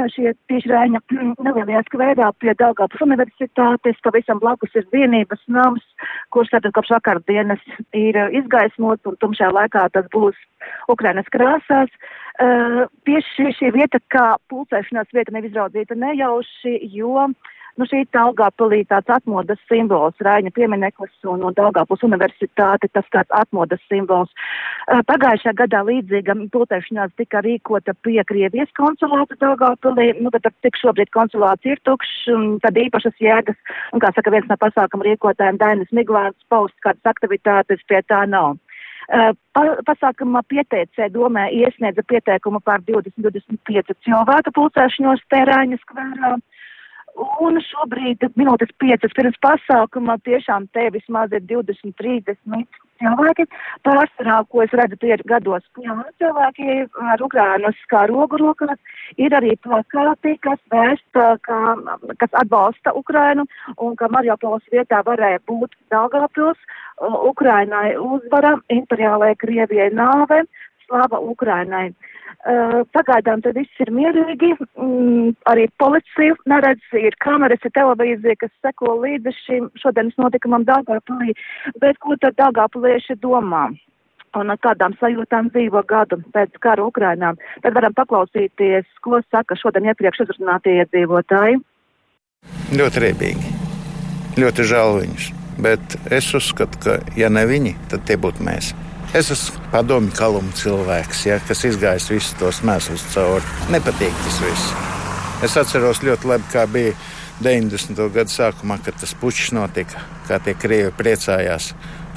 [0.09, 5.85] šie tieši Rēņa nelielajā skvērā pie Daugāpils universitātes, pavisam blakus ir vienības nams,
[6.33, 7.61] kurš tātad kopš vakardienas
[7.93, 10.41] ir izgaismots un tumšajā laikā tas būs
[10.89, 11.93] Ukrainas krāsās.
[12.39, 18.81] Uh, tieši šī vieta kā pulcēšanās vieta neizraudzīta nejauši, jo uh, Nu, šī ir Daugāpilī
[18.89, 24.33] tāds atmodas simbols, Raiņa piemineklis un, un Daugāpils universitāte, tas tāds atmodas simbols.
[25.07, 31.71] Pagājušā gadā līdzīga pultēšanās tika rīkota pie Krievijas konsulāta Daugāpilī, nu, bet tik šobrīd konsulāts
[31.71, 33.55] ir tukšs, un tad īpašas jēgas,
[33.95, 38.57] un kā saka viens no pasākuma rīkotājiem Dainis Miglāns, paust kādas aktivitātes pie tā nav.
[39.09, 46.35] Pa, pasākuma pieteicē domē iesniedza pieteikumu par 20-25 cilvēku pulcēšanos Tērāņas skvērā.
[47.19, 53.45] Un šobrīd minūtes piecas pirms pasākuma tiešām te vismaz ir 20, 30 cilvēki.
[53.87, 58.79] Pārsvarā, ko es redzu, tie ir gados jauni cilvēki ar Ukrānas kā rogu rokās.
[59.19, 61.59] Ir arī plakāti, kas vēst, kā,
[62.23, 66.59] kas atbalsta Ukrainu un ka Mariupols vietā varēja būt Daugavpils.
[67.31, 70.43] Ukrainai uzvara, imperiālajai Krievijai nāve,
[70.87, 71.89] slava Ukrainai.
[72.95, 78.95] Pagaidām tad viss ir mierīgi, mm, arī policija neredz, ir kameras, ir televīzija, kas seko
[79.03, 81.35] līdzi šim šodienas notikumam Dāngāpulī,
[81.83, 83.67] bet ko tad Dāngāpulieši domā?
[84.37, 87.33] Un ar kādām sajūtām dzīvo gadu pēc kara Ukrainā.
[87.63, 91.57] Tad varam paklausīties, ko saka šodien iepriekš uzrunātie iedzīvotāji.
[92.77, 93.55] Ļoti riebīgi.
[94.39, 95.31] Ļoti žēl viņus.
[95.59, 98.69] Bet es uzskatu, ka ja ne viņi, tad tie būtu mēs.
[99.09, 103.45] Es esmu padomju kaluma cilvēks, ja, kas izgājis visus tos mēslus cauri.
[103.73, 104.73] Nepatīk tas viss.
[105.45, 106.91] Es atceros ļoti labi, kā bija
[107.41, 107.97] 90.
[108.13, 111.71] gada sākumā, kad tas puķis notika, kā tie krievi priecājās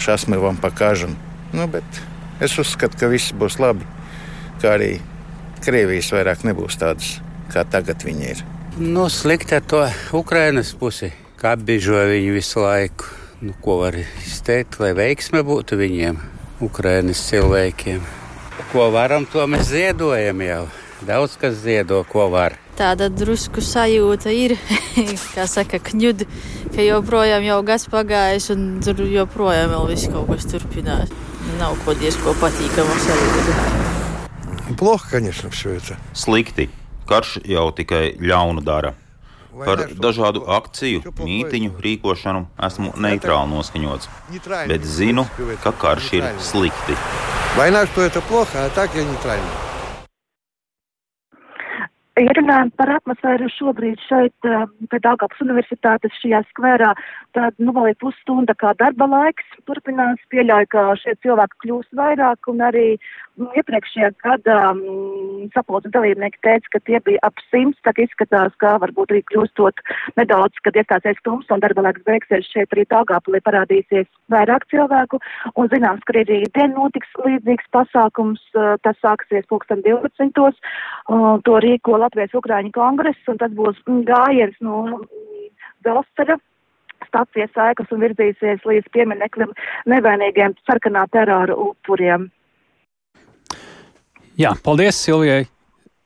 [0.04, 1.14] šasmivam pa kažam.
[1.56, 2.02] Nu, bet
[2.44, 3.88] es uzskatu, ka viss būs labi,
[4.60, 4.92] kā arī
[5.62, 7.14] Krievijas vairāk nebūs tādas,
[7.54, 8.44] kā tagad viņi ir.
[8.82, 9.84] Nu, slikti ar to
[10.18, 13.08] Ukrainas pusi, kā apbiežoja viņu visu laiku.
[13.46, 16.18] Nu, ko var izteikt, lai veiksme būtu viņiem?
[16.63, 18.01] Ukraiņas cilvēkiem.
[18.71, 20.63] Ko varam, to mēs ziedojam jau.
[21.05, 22.55] Daudz kas ziedo, ko var.
[22.77, 24.55] Tāda drusku sajūta ir,
[25.35, 26.25] kā saka, kņud,
[26.73, 31.13] ka joprojām jau gads pagājis un tur joprojām vēl viss kaut kas turpinās.
[31.61, 33.59] Nav ko diezko patīkama sajūta.
[34.77, 35.97] Плохо, конечно, все это.
[36.13, 36.69] Slikti.
[37.07, 38.93] Karš jau tikai ļaunu dara.
[39.57, 44.09] Par dažādu akciju, mītiņu rīkošanu esmu neitrāli noskaņots,
[44.69, 45.25] bet zinu,
[45.63, 46.97] ka karš ir slikti.
[47.55, 49.70] Война, что это плохо, а так я нейтральный.
[52.20, 56.90] Ja runājam par atmosfēru šobrīd šeit, eh, pie Daugavas universitātes šajā skverā,
[57.32, 59.46] tad, nu, vēl ir pusstunda kā darba laiks.
[59.64, 62.98] Turpinās pieļauj, ka šie cilvēki kļūs vairāk un arī
[63.40, 68.74] nu, iepriekšējā gadā mm, sapulces dalībnieki teica, ka tie bija ap simts, ka izskatās, ka
[68.82, 69.80] varbūt arī kļūstot
[70.20, 75.16] nedaudz, kad iestāsies tums un darba laiks beigsies šeit arī Daugavpilī parādīsies vairāk cilvēku.
[75.56, 80.60] Un zināms, ka arī dien notiks līdzīgs pasākums, eh, tas sāksies pulksten 12.
[81.42, 85.00] To rīko Latvijas Ukrāņu kongress, un tas būs gājiens no
[85.80, 86.36] Dzelzceļa
[87.08, 89.54] stācijas sēkas un virzīsies līdz piemineklim
[89.88, 92.28] nevainīgiem sarkanā terora upuriem.
[94.36, 95.46] Jā, paldies Silvijai!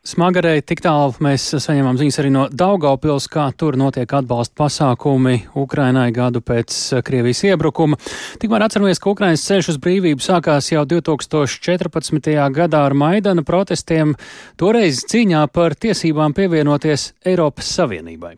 [0.07, 6.13] Smagarei tik tālu mēs saņemam ziņas arī no Daugaupils, kā tur notiek atbalsta pasākumi Ukrainai
[6.15, 7.99] gadu pēc Krievijas iebrukuma.
[8.39, 12.33] Tikmēr atceramies, ka Ukrainas ceļš uz brīvību sākās jau 2014.
[12.55, 14.15] gadā ar Maidana protestiem,
[14.55, 18.37] toreiz cīņā par tiesībām pievienoties Eiropas Savienībai.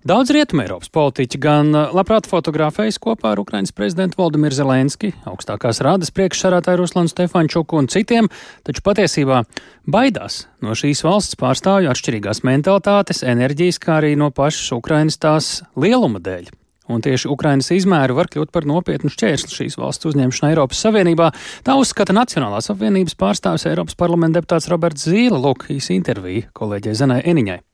[0.00, 5.82] Daudz rietumē Eiropas politiķi gan uh, labprāt fotografējas kopā ar Ukrainas prezidentu Valdimiru Zelenski, augstākās
[5.84, 8.30] rādas priekšsarātāju Ruslanu Stefančuku un citiem,
[8.64, 9.42] taču patiesībā
[9.84, 16.24] baidās no šīs valsts pārstāvju atšķirīgās mentalitātes, enerģijas, kā arī no pašas Ukrainas tās lieluma
[16.24, 16.48] dēļ.
[16.90, 21.28] Un tieši Ukrainas izmēri var kļūt par nopietnu šķērsli šīs valsts uzņemšanai Eiropas Savienībā.
[21.60, 25.36] Tā uzskata Nacionālās apvienības pārstāvis Eiropas parlamenta deputāts Roberts Zīle.
[25.36, 27.66] Lūk, īsi intervija kolēģei Zenai Eniņai.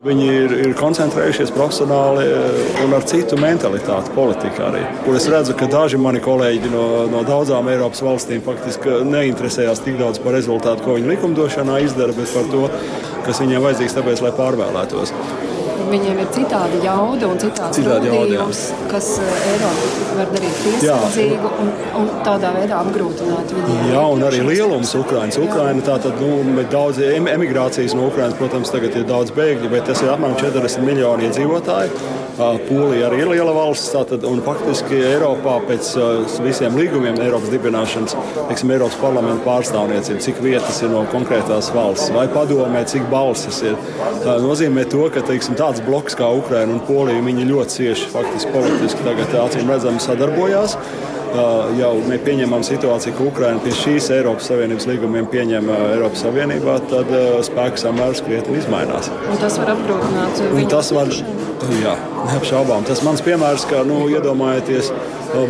[0.00, 4.80] Viņi ir, ir koncentrējušies profesionāli eh, un ar citu mentalitāti politikā arī.
[5.04, 10.00] Kur es redzu, ka daži mani kolēģi no, no daudzām Eiropas valstīm faktiski neinteresējās tik
[10.00, 12.64] daudz par rezultātu, ko viņi likumdošanā izdara, bet par to,
[13.28, 15.12] kas viņiem vajadzīgs tāpēc, lai pārvēlētos
[15.90, 22.10] viņiem ir citāda jauda un citāds rūpījums, kas eh, Eiropu var darīt piesardzīgu un, un
[22.26, 23.84] tādā veidā apgrūtināt viņiem.
[23.92, 25.38] Jā, un arī lielums Ukrainas.
[25.40, 30.12] Ukraina tātad, nu, daudz emigrācijas no Ukrainas, protams, tagad ir daudz bēgļu, bet tas ir
[30.14, 32.18] apmēram 40 miljoni iedzīvotāji.
[32.40, 35.90] Polija arī ir liela valsts, tātad, un faktiski Eiropā pēc
[36.40, 38.14] visiem līgumiem Eiropas dibināšanas,
[38.48, 43.76] teiksim, Eiropas parlamenta pārstāvniecība, cik vietas ir no konkrētās valsts, vai padomē, cik balsis ir,
[44.40, 49.06] nozīmē to, ka teiksim, tāds bloks kā Ukraina un Polija, viņi ļoti cieši faktiski politiski
[49.06, 50.76] tagad acīm redzami sadarbojās
[51.78, 57.12] jau mēs pieņemam situāciju, ka Ukraina pie šīs Eiropas Savienības līgumiem pieņem Eiropas Savienībā, tad
[57.46, 59.10] spēku samērs krietni izmainās.
[59.30, 60.68] Un tas var apgrūtināt viņu.
[60.72, 61.12] Tas var,
[61.80, 61.96] jā,
[62.32, 62.86] neapšaubām.
[62.88, 64.92] Tas mans piemērs, ka nu, iedomājieties,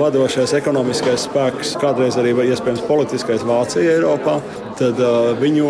[0.00, 4.38] vadošais ekonomiskais spēks, kādreiz arī iespējams politiskais Vācija Eiropā,
[4.80, 5.68] tad uh, viņu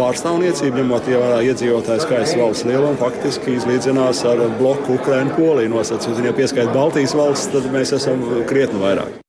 [0.00, 6.22] pārstāvniecība, ņemot vērā iedzīvotāju skaits valsts lielumu, faktiski izlīdzinās ar bloku Ukraiņu Poliju nosacīt.
[6.24, 9.20] Ja pieskaitīt Baltijas valsts, tad mēs esam krietni vairāk.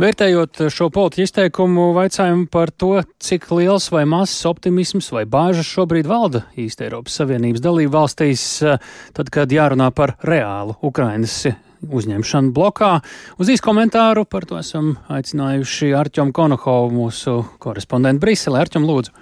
[0.00, 6.08] Vērtējot šo politiķu izteikumu, vaicājumu par to, cik liels vai mazs optimisms vai bāžas šobrīd
[6.08, 8.44] valda īsti Eiropas Savienības dalību valstīs,
[9.12, 11.42] tad, kad jārunā par reālu Ukrainas
[11.84, 12.94] uzņemšanu blokā.
[13.36, 18.64] Uz īsu komentāru par to esam aicinājuši Arķomu Konohovu, mūsu korespondentu Briselē.
[18.64, 19.19] Arķom, lūdzu!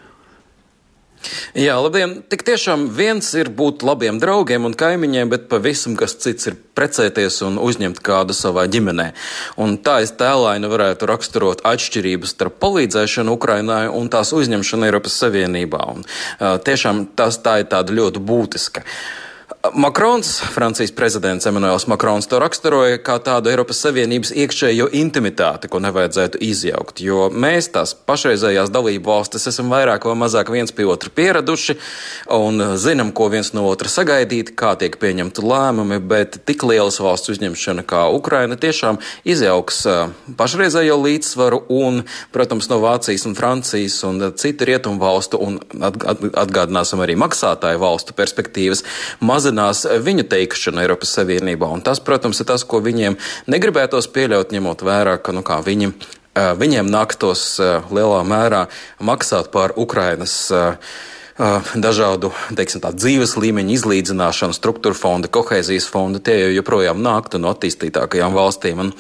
[1.59, 2.19] Jā, labdien!
[2.31, 7.41] Tik tiešām viens ir būt labiem draugiem un kaimiņiem, bet pavisam kas cits ir precēties
[7.47, 9.11] un uzņemt kādu savā ģimenē.
[9.59, 15.85] Un tā es tēlaini varētu raksturot atšķirības starp palīdzēšanu Ukrainai un tās uzņemšanu Eiropas Savienībā.
[15.95, 18.85] Un, uh, tiešām tas tā ir tāda ļoti būtiska.
[18.85, 19.28] Uh,
[19.75, 26.39] Makrons, Francijas prezidents Emmanuels Makrons, to raksturoja kā tādu Eiropas Savienības iekšējo intimitāti, ko nevajadzētu
[26.47, 27.01] izjaukt.
[27.03, 31.75] Jo mēs, tās pašreizējās dalību valstis, esam vairāk vai mazāk viens pie otra pieraduši
[32.37, 37.35] un zinām, ko viens no otra sagaidīt, kā tiek pieņemti lēmumi, bet tik lielas valsts
[37.35, 39.83] uzņemšana kā Ukraina tiešām izjauks
[40.39, 47.19] pašreizējo līdzsvaru un, protams, no Vācijas un Francijas un citu rietumu valstu un atgādināsim arī
[47.19, 48.87] maksātāju valstu perspektīvas.
[49.19, 51.69] Maz mazinās viņu teikšanu Eiropas Savienībā.
[51.73, 53.17] Un tas, protams, ir tas, ko viņiem
[53.49, 55.93] negribētos pieļaut, ņemot vērā, ka nu, viņi,
[56.35, 57.59] viņiem nāktos
[57.91, 58.67] lielā mērā
[59.01, 60.51] maksāt par Ukrainas
[61.39, 67.53] dažādu teiksim, tā, dzīves līmeņu izlīdzināšanu, struktūra fonda, kohēzijas fonda, tie jau joprojām nāktu no
[67.55, 68.83] attīstītākajām valstīm.
[68.83, 68.93] Un,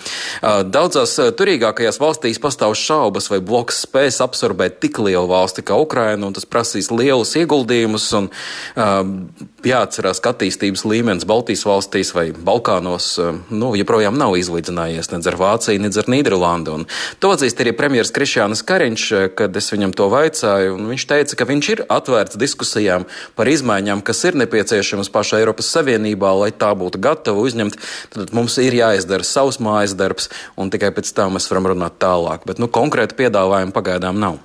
[0.71, 6.37] daudzās turīgākajās valstīs pastāv šaubas, vai bloks spēs absorbēt tik lielu valsti kā Ukraina, un
[6.37, 8.11] tas prasīs lielus ieguldījumus.
[8.19, 8.31] Un,
[9.67, 13.11] jāatcerās, ka attīstības līmenis Baltijas valstīs vai Balkānos
[13.51, 16.75] nu, joprojām nav izlīdzinājies nedz ar Vāciju, nedz ar Nīderlandi.
[16.75, 16.87] Un
[17.23, 19.07] to atzīst arī premjerministrs Krišjānis Kariņš,
[19.39, 20.79] kad es viņam to vaicāju.
[20.93, 25.73] Viņš teica, ka viņš ir atvērts atvērts diskusijām par izmaiņām, kas ir nepieciešamas pašā Eiropas
[25.73, 27.79] Savienībā, lai tā būtu gatava uzņemt,
[28.13, 32.45] tad mums ir jāizdara savs mājas darbs, un tikai pēc tam mēs varam runāt tālāk.
[32.47, 34.39] Bet nu, konkrēti piedāvājumu pagaidām nav.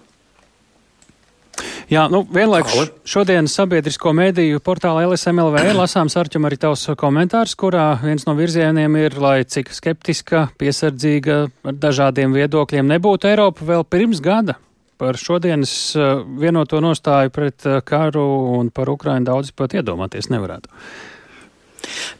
[1.91, 8.26] Jā, nu, vienlaikus šodien sabiedrisko mediju portālā LSMLV lasāms Arķim arī tavs komentārs, kurā viens
[8.26, 14.58] no virzieniem ir, lai cik skeptiska, piesardzīga ar dažādiem viedokļiem nebūtu Eiropa vēl pirms gada.
[15.04, 18.24] Par šodienas eh, vienoto nostāju pret eh, karu
[18.56, 20.72] un par Ukrainu daudz pat iedomāties nevarētu.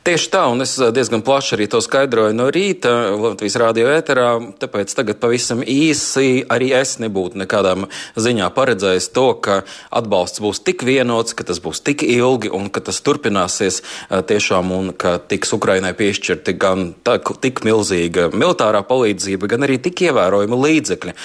[0.04, 4.28] Tieši tā, un es diezgan plaši arī to skaidroju no rīta Latvijas rādio ēterā,
[4.60, 7.72] tāpēc tagad pavisam īsi arī es nebūtu nekādā
[8.20, 9.62] ziņā paredzējis to, ka
[9.96, 13.80] atbalsts būs tik vienots, ka tas būs tik ilgi un ka tas turpināsies
[14.12, 20.04] tiešām un ka tiks Ukrainai piešķirti gan tā, tik milzīga militārā palīdzība, gan arī tik
[20.10, 21.16] ievērojama līdzekļi.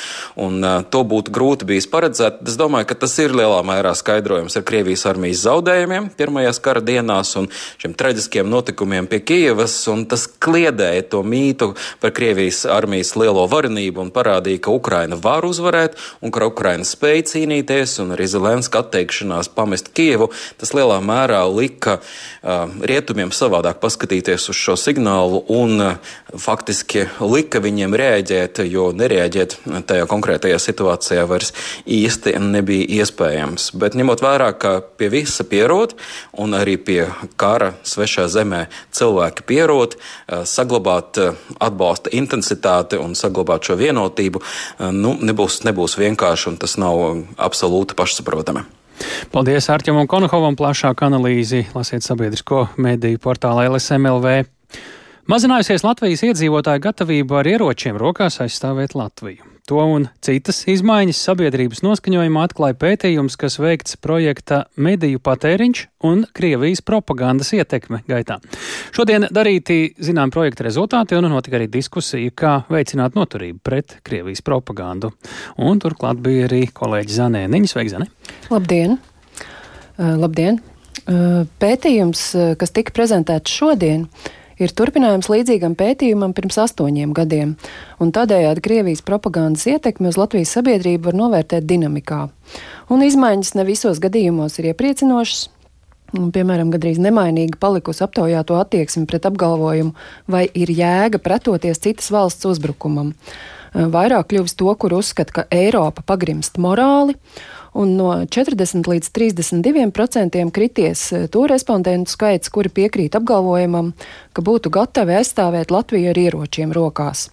[0.46, 0.62] Un
[0.94, 2.44] to būtu grūti bijis paredzēt.
[2.46, 7.35] Es domāju, ka tas ir lielā mērā skaidrojums ar Krievijas armijas zaudējumiem pirmajās kara dienās
[7.40, 7.51] un
[7.83, 13.47] šiem traģiskiem notikumiem notikumiem pie Kievas, un tas kliedēja to mītu par Krievijas armijas lielo
[13.49, 18.83] varenību un parādīja, ka Ukraina var uzvarēt un ka Ukraina spēj cīnīties, un arī Zelenska
[18.83, 25.81] atteikšanās pamest Kievu, tas lielā mērā lika uh, rietumiem savādāk paskatīties uz šo signālu un
[25.81, 31.55] uh, faktiski lika viņiem rēģēt, jo nereaģēt tajā konkrētajā situācijā vairs
[31.87, 33.71] īsti nebija iespējams.
[33.79, 35.95] Bet ņemot vērā, ka pie visa pierod
[36.38, 37.01] un arī pie
[37.41, 39.96] kara svešā zemē nozīmē cilvēki pierot,
[40.28, 44.40] eh, saglabāt eh, atbalsta intensitāti un saglabāt šo vienotību,
[44.78, 48.64] eh, nu, nebūs, nebūs vienkārši un tas nav absolūti pašsaprotami.
[49.31, 54.44] Paldies Arķam un Konohovam plašāku analīzi lasiet sabiedrisko mediju portālā LSMLV.
[55.28, 59.58] Mazinājusies Latvijas iedzīvotāju gatavība ar ieročiem rokās aizstāvēt Latviju.
[59.68, 66.81] To un citas izmaiņas sabiedrības noskaņojumā atklāja pētījums, kas veikts projekta Mediju patēriņš un Krievijas
[66.81, 68.38] propagandas ietekme gaitā.
[68.96, 75.12] Šodien darīti zinām projekta rezultāti un notika arī diskusija, kā veicināt noturību pret Krievijas propagandu.
[75.61, 77.72] Un turklāt bija arī kolēģi Zanēniņa.
[77.74, 78.09] Sveiki, Zane!
[78.48, 78.96] Labdien!
[78.96, 80.62] Uh, labdien!
[81.04, 87.55] Uh, pētījums, uh, kas tika prezentēts šodien, uh, ir turpinājums līdzīgam pētījumam pirms astoņiem gadiem,
[88.03, 92.27] un tādējādi Krievijas propagandas ietekmi uz Latvijas sabiedrību var novērtēt dinamikā.
[92.92, 95.49] Un izmaiņas ne visos gadījumos ir iepriecinošas.
[96.16, 99.92] Un, piemēram, gandrīz nemainīgi palikusi aptaujāto attieksmi pret apgalvojumu,
[100.25, 103.12] vai ir jēga pretoties citas valsts uzbrukumam.
[103.77, 107.18] Vairāk kļuvis to, kur uzskata, ka Eiropa pagrimst morāli,
[107.79, 113.93] un no 40 līdz 32 procentiem krities eh, to respondentu skaits, kuri piekrīt apgalvojumam,
[114.35, 117.29] ka būtu gatavi aizstāvēt Latviju ar ieročiem rokās.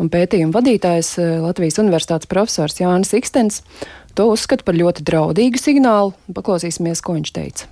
[0.00, 3.62] Un pētījuma vadītājs eh, Latvijas Universitātes profesors Jānis Ikstens
[4.16, 6.16] to uzskata par ļoti draudīgu signālu.
[6.34, 7.70] Paklausīsimies, ko viņš teica.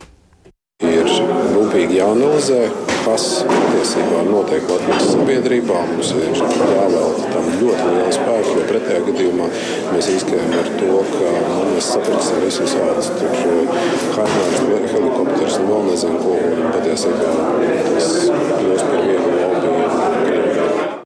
[0.78, 1.08] Ir
[1.56, 2.68] rūpīgi jāanalizē,
[3.02, 5.74] kas patiesībā notiek Latvijas sabiedrībā.
[5.90, 9.48] Mums ir jāvelta tam ļoti liela spēka, jo pretējā gadījumā
[9.90, 13.08] mēs riskējam ar to, ka nu, mēs sapratām visus vārdus.
[13.18, 13.32] Tur
[14.14, 16.36] kaimiņš, helikopters un vēl nezinu, ko
[16.76, 17.32] patiesībā
[17.88, 21.00] tas kļūst par vienu lobby.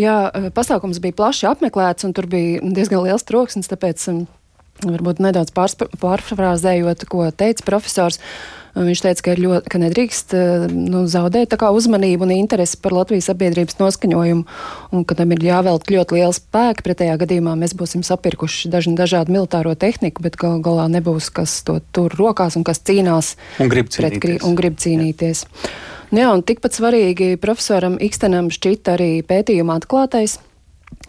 [0.00, 0.14] Jā,
[0.56, 4.22] pasākums bija plaši apmeklēts, un tur bija diezgan liels troksnis, tāpēc um,
[4.80, 8.16] varbūt nedaudz pārfrāzējot, ko teica profesors.
[8.86, 13.78] Viņš teica, ka, ļoti, ka nedrīkst eh, nu, zaudēt uzmanību un interesi par Latvijas sabiedrības
[13.80, 14.44] noskaņojumu,
[14.96, 16.86] un ka tam ir jāvelk ļoti liela spēka.
[16.86, 21.80] Pretējā gadījumā mēs būsim sapirkuši dažu, dažādu militāro tehniku, bet gal galā nebūs kas to
[21.94, 24.20] tur rokās un kas cīnās un grib cīnīties.
[24.20, 25.46] Pret, un grib cīnīties.
[25.46, 25.72] Jā.
[26.10, 30.40] Jā, un tikpat svarīgi profesoram Ikstenam šķita arī pētījuma atklātais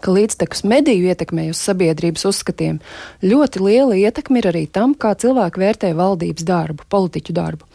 [0.02, 2.80] ka līdztekus mediju ietekmei uz sabiedrības uzskatiem
[3.24, 7.68] ļoti liela ietekme ir arī tam, kā cilvēki vērtē valdības darbu, politiķu darbu.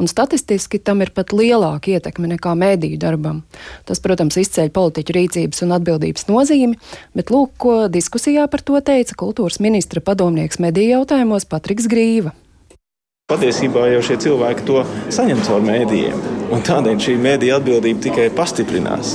[0.00, 3.42] Un statistiski tam ir pat lielāka ietekme nekā mediju darbam.
[3.88, 6.78] Tas, protams, izceļ politiķu rīcības un atbildības nozīmi,
[7.16, 12.34] bet lūk, ko diskusijā par to teica kultūras ministra padomnieks mediju jautājumos Patriks Grīva.
[13.30, 14.80] Patiesībā jau šie cilvēki to
[15.14, 16.22] saņem caur mēdījiem.
[16.50, 19.12] Un tādēļ šī mēdīja atbildība tikai pastiprinās.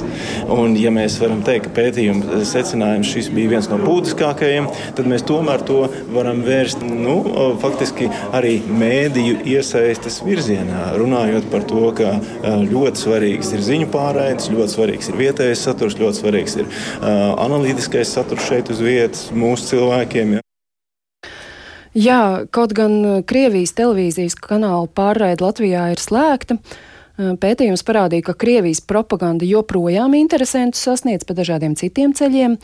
[0.55, 5.25] Un, ja mēs varam teikt, ka pētījuma secinājums šis bija viens no būtiskākajiem, tad mēs
[5.27, 5.81] tomēr to
[6.15, 7.17] varam vērst nu,
[7.59, 10.93] faktiski arī mēdīju iesaistes virzienā.
[11.01, 12.15] Runājot par to, ka
[12.63, 18.15] ļoti svarīgs ir ziņu pārraides, ļoti svarīgs ir vietējais saturs, ļoti svarīgs ir uh, analītiskais
[18.15, 20.37] saturs šeit uz vietas mūsu cilvēkiem.
[20.37, 20.45] Ja.
[21.95, 26.57] Jā, kaut gan uh, Krievijas televīzijas kanāla pārraide Latvijā ir slēgta.
[26.59, 32.59] Uh, pētījums parādīja, ka Krievijas propaganda joprojām interesantus sasniedz pa dažādiem citiem ceļiem.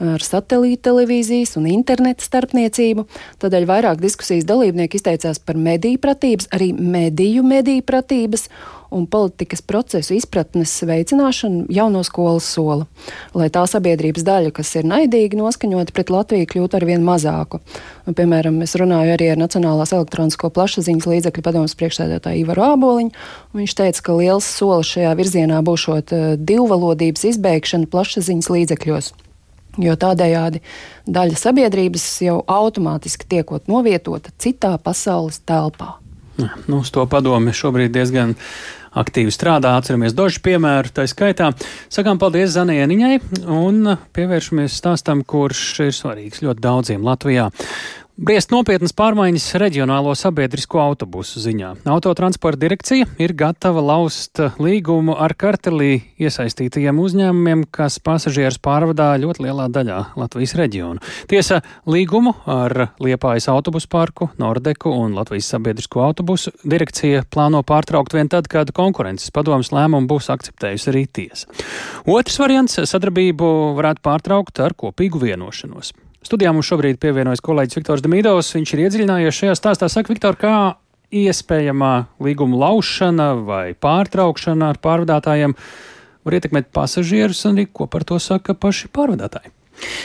[0.00, 3.02] ar satelīta televīzijas un interneta starpniecību.
[3.42, 8.48] Tādēļ vairāk diskusijas dalībnieki izteicās par mediju pratības, arī mediju mediju pratības
[8.90, 12.86] un politikas procesu izpratnes veicināšanu jau no skolas sola,
[13.34, 17.62] lai tā sabiedrības daļa, kas ir naidīgi noskaņota pret Latviju, kļūtu ar vien mazāku.
[18.06, 23.14] Un, piemēram, es runāju arī ar Nacionālās elektronisko plašsaziņas līdzekļu padomus priekšsēdētāju Ivaru Āboliņu.
[23.56, 29.12] Viņš teica, ka liels solis šajā virzienā būšot uh, divvalodības izbeigšana plašsaziņas līdzekļos.
[29.78, 30.64] Jo tādējādi
[31.06, 36.00] daļa sabiedrības jau automātiski tiekot novietota citā pasaules telpā.
[36.66, 38.34] Nu, uz to padomi šobrīd diezgan
[38.98, 39.76] aktīvi strādā.
[39.78, 41.52] Atceramies dažu piemēru, tā skaitā.
[41.92, 43.14] Sakām paldies Zanieniņai
[43.54, 47.50] un pievēršamies stāstam, kurš ir svarīgs ļoti daudziem Latvijā.
[48.20, 51.70] Briest nopietnas pārmaiņas reģionālo sabiedrisko autobusu ziņā.
[51.88, 59.70] Autotransporta direkcija ir gatava laust līgumu ar kartelī iesaistītajiem uzņēmumiem, kas pasažierus pārvadā ļoti lielā
[59.72, 61.00] daļā Latvijas reģionu.
[61.32, 68.28] Tiesa, līgumu ar Liepājas autobusu parku, Nordeku un Latvijas sabiedrisko autobusu direkcija plāno pārtraukt vien
[68.28, 71.48] tad, kad konkurences padomas lēmumu būs akceptējusi arī tiesa.
[72.04, 73.50] Otrs variants- sadarbību
[73.80, 75.94] varētu pārtraukt ar kopīgu vienošanos.
[76.20, 78.52] Studijā mums šobrīd pievienojas kolēģis Viktors Damīdovs.
[78.52, 79.88] Viņš ir iedziļinājies šajā stāstā.
[79.88, 80.56] Saka, Viktor, kā
[81.16, 81.92] iespējamā
[82.22, 85.56] līguma laušana vai pārtraukšana ar pārvadātājiem
[86.26, 89.54] var ietekmēt pasažierus un arī ko par to saka paši pārvadātāji?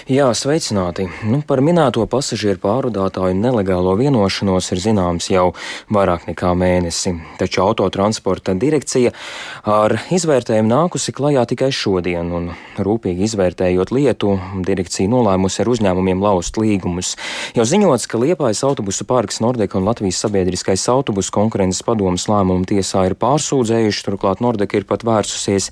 [0.05, 1.07] Jā, sveicināti.
[1.26, 5.47] Nu, par minēto pasažieru pārvadātāju nelegālo vienošanos ir zināms jau
[5.89, 9.09] vairāk nekā mēnesi, taču autotransporta direkcija
[9.65, 14.36] ar izvērtējumu nākusi klajā tikai šodien, un rūpīgi izvērtējot lietu,
[14.67, 17.15] direkcija nolēmusi ar uzņēmumiem laust līgumus.
[17.57, 23.07] Jau ziņots, ka Liepājas autobusu parks Nordeka un Latvijas sabiedriskais autobusu konkurences padomas lēmumu tiesā
[23.09, 25.71] ir pārsūdzējuši, turklāt Nordeka ir pat vērsusies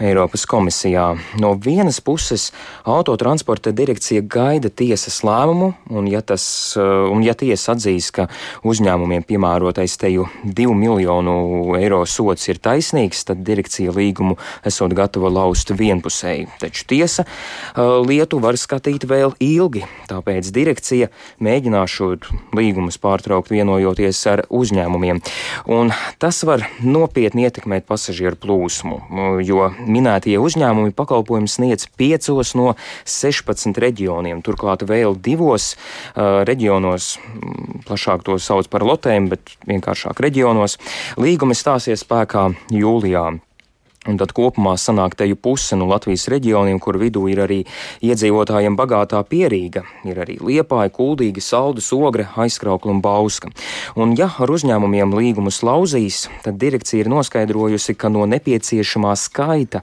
[0.00, 1.10] Eiropas komisijā.
[1.36, 2.48] No vienas puses
[2.88, 8.24] autotransporta transporta direkcija gaida tiesas lēmumu, un ja, tas, uh, un ja tiesa atzīs, ka
[8.64, 15.74] uzņēmumiem piemērotais teju 2 miljonu eiro sots ir taisnīgs, tad direkcija līgumu esot gatava laust
[15.76, 16.46] vienpusēji.
[16.62, 21.10] Taču tiesa uh, lietu var skatīt vēl ilgi, tāpēc direkcija
[21.44, 22.14] mēģinās šo
[22.56, 25.20] līgumus pārtraukt vienojoties ar uzņēmumiem.
[25.68, 29.02] Un tas var nopietni ietekmēt pasažieru plūsmu,
[29.44, 32.72] jo minētie uzņēmumi pakalpojumus sniedz piecos no
[33.24, 34.42] 16 reģioniem.
[34.44, 37.14] Turklāt vēl divos uh, reģionos,
[37.88, 40.78] plašāk to sauc par lotēm, bet vienkāršāk reģionos,
[41.20, 43.28] līgumi stāsies spēkā jūlijā.
[44.04, 47.60] Un tad kopumā sanāk te jau puse no Latvijas reģioniem, kur vidū ir arī
[48.04, 49.80] iedzīvotājiem bagātā pierīga.
[50.04, 53.48] Ir arī liepāja, kuldīga, saldu, ogre, aizkraukla un bauska.
[53.96, 59.80] Un ja ar uzņēmumiem līgumus lauzīs, tad direkcija ir noskaidrojusi, ka no nepieciešamā skaita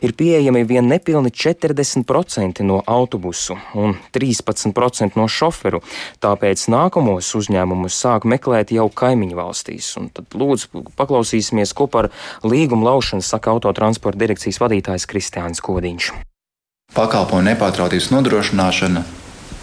[0.00, 5.82] ir pieejami vien nepilni 40% no autobusu un 13% no šoferu.
[6.24, 9.92] Tāpēc nākamos uzņēmumus sāk meklēt jau kaimiņu valstīs.
[10.00, 12.08] Un tad lūdzu paklausīsimies, ko par
[12.48, 16.12] līgumu laušanu saka autotransporta direkcijas vadītājs Kristiāns Kodiņš.
[16.94, 19.02] Pakalpojumu nepārtrautības nodrošināšana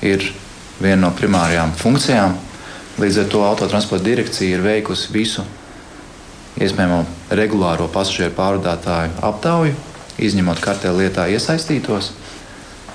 [0.06, 0.28] ir
[0.78, 2.36] viena no primārajām funkcijām.
[3.02, 5.44] Līdz ar to autotransporta direkcija ir veikusi visu
[6.62, 7.02] iespējamo
[7.36, 9.74] regulāro pasažieru pārvadātāju aptauju,
[10.22, 12.14] izņemot kartēlu lietā iesaistītos,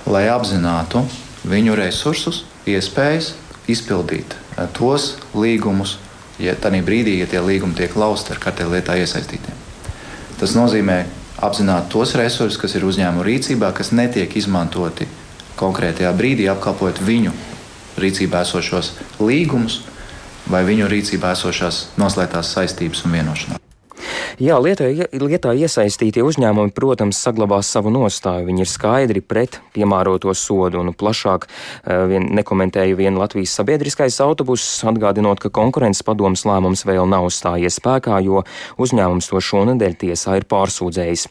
[0.09, 1.03] lai apzinātu
[1.49, 3.35] viņu resursus, iespējas
[3.69, 5.99] izpildīt eh, tos līgumus,
[6.41, 9.60] ja tādā brīdī, ja tie līgumi tiek lausti ar kartēlu lietā iesaistītiem.
[10.41, 11.03] Tas nozīmē
[11.45, 15.09] apzināt tos resursus, kas ir uzņēmuma rīcībā, kas netiek izmantoti
[15.61, 17.35] konkrētajā brīdī, apkalpojot viņu
[18.01, 19.83] rīcībā esošos līgumus
[20.51, 23.70] vai viņu rīcībā esošās noslēgtās saistības un vienošanās.
[24.41, 28.47] Jā, lietā, lietā iesaistītie uzņēmumi, protams, saglabās savu nostāju.
[28.49, 34.81] Viņi ir skaidri pret piemēroto sodu un plašāk eh, vien, nekomentēja vien Latvijas sabiedriskais autobuss,
[34.89, 38.45] atgādinot, ka konkurences padomas lēmums vēl nav stājies spēkā, jo
[38.81, 41.27] uzņēmums to šonadēļ tiesā ir pārsūdzējis.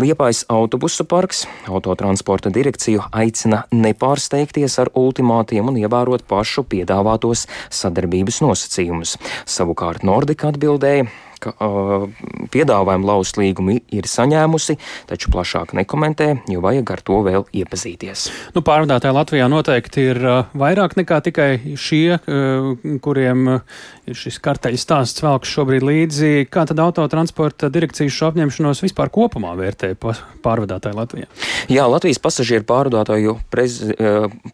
[0.00, 9.18] Liepais autobusu parks autotransporta direkciju aicina nepārsteigties ar ultimātiem un ievērot pašu piedāvātos sadarbības nosacījumus.
[9.44, 11.08] Savukārt Nordika atbildēja,
[11.44, 12.06] ka uh,
[12.54, 14.78] piedāvājumu laust līgumu ir saņēmusi,
[15.10, 18.26] taču plašāk nekomentē, jo vajag ar to vēl iepazīties.
[18.56, 22.70] Nu, pārvadātāji Latvijā noteikti ir uh, vairāk nekā tikai šie, uh,
[23.04, 23.58] kuriem
[24.08, 26.32] ir šis karteļu stāsts velks šobrīd līdzi.
[26.52, 31.30] Kā tad autotransporta direkcijas šo apņemšanos vispār kopumā vērtē pārvadātāji Latvijā?
[31.72, 33.78] Jā, Latvijas pasažieru pārvadātāju, prez,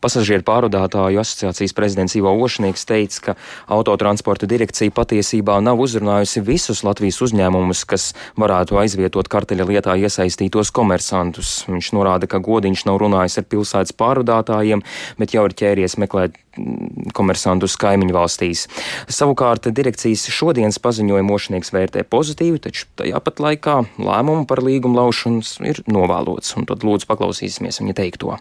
[0.03, 3.37] pasažieru pārvadātāju asociācijas prezidents Ivo Ošnieks teica, ka
[3.75, 10.71] autotransporta direkcija patiesībā nav uzrunājusi visus tādus Latvijas uzņēmumus, kas varētu aizvietot karteļa lietā iesaistītos
[10.73, 11.67] komersantus.
[11.69, 14.83] Viņš norāda, ka godiņš nav runājis ar pilsētas pārvadātājiem,
[15.19, 18.69] bet jau ir ķēries meklēt mm, komersantus kaimiņu valstīs.
[19.09, 25.59] Savukārt direkcijas šodienas paziņojumu mošnieks vērtē pozitīvi, taču tajā pat laikā lēmumu par līgumu laušanas
[25.65, 26.57] ir novēlots.
[26.57, 28.39] Un tad lūdzu paklausīsimies viņa teikto.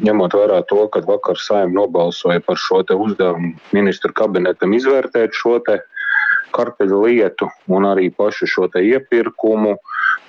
[0.00, 5.58] Ņemot vērā to, ka vakar saimnieks nobalsoja par šo uzdevumu ministru kabinetam izvērtēt šo
[6.54, 9.76] karteļu lietu un arī pašu šo iepirkumu,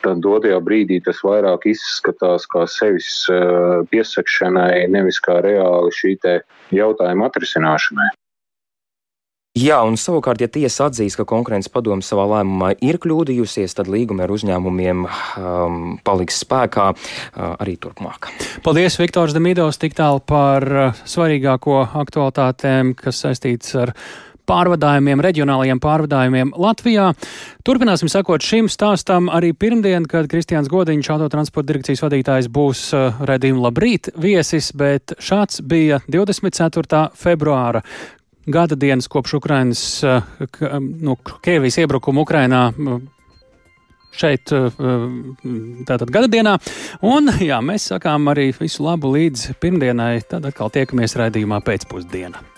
[0.05, 6.17] tad dotajā brīdī tas vairāk izskatās kā sevis eh, piesakšanai, nevis kā reāli šī
[6.71, 8.11] jautājuma atrisināšanai.
[9.51, 14.23] Jā, un savukārt, ja tiesa atzīs, ka konkurences padome savā lēmumā ir kļūdījusies, tad līgumi
[14.23, 18.29] ar uzņēmumiem um, paliks spēkā uh, arī turpmāk.
[18.63, 23.91] Paldies, Viktors Demidovs, tik tālu par uh, svarīgāko aktualitātēm, kas saistīts ar
[24.49, 27.11] pārvadājumiem, reģionālajiem pārvadājumiem Latvijā.
[27.67, 33.67] Turpināsim sekot šim stāstam arī pirmdien, kad Kristiāns Godiņš, autotransporta direkcijas vadītājs, būs uh, redzījuma
[33.67, 37.05] labrīt viesis, bet šāds bija 24.
[37.17, 37.85] februāra
[38.45, 40.21] gada dienas kopš Ukrainas, eh,
[40.79, 42.71] no Krievijas iebrukuma Ukrainā
[44.11, 44.69] šeit eh,
[45.87, 46.57] tātad gada dienā.
[47.01, 52.50] Un jā, mēs sakām arī visu labu līdz pirmdienai, tad atkal tiekamies raidījumā pēcpusdienā.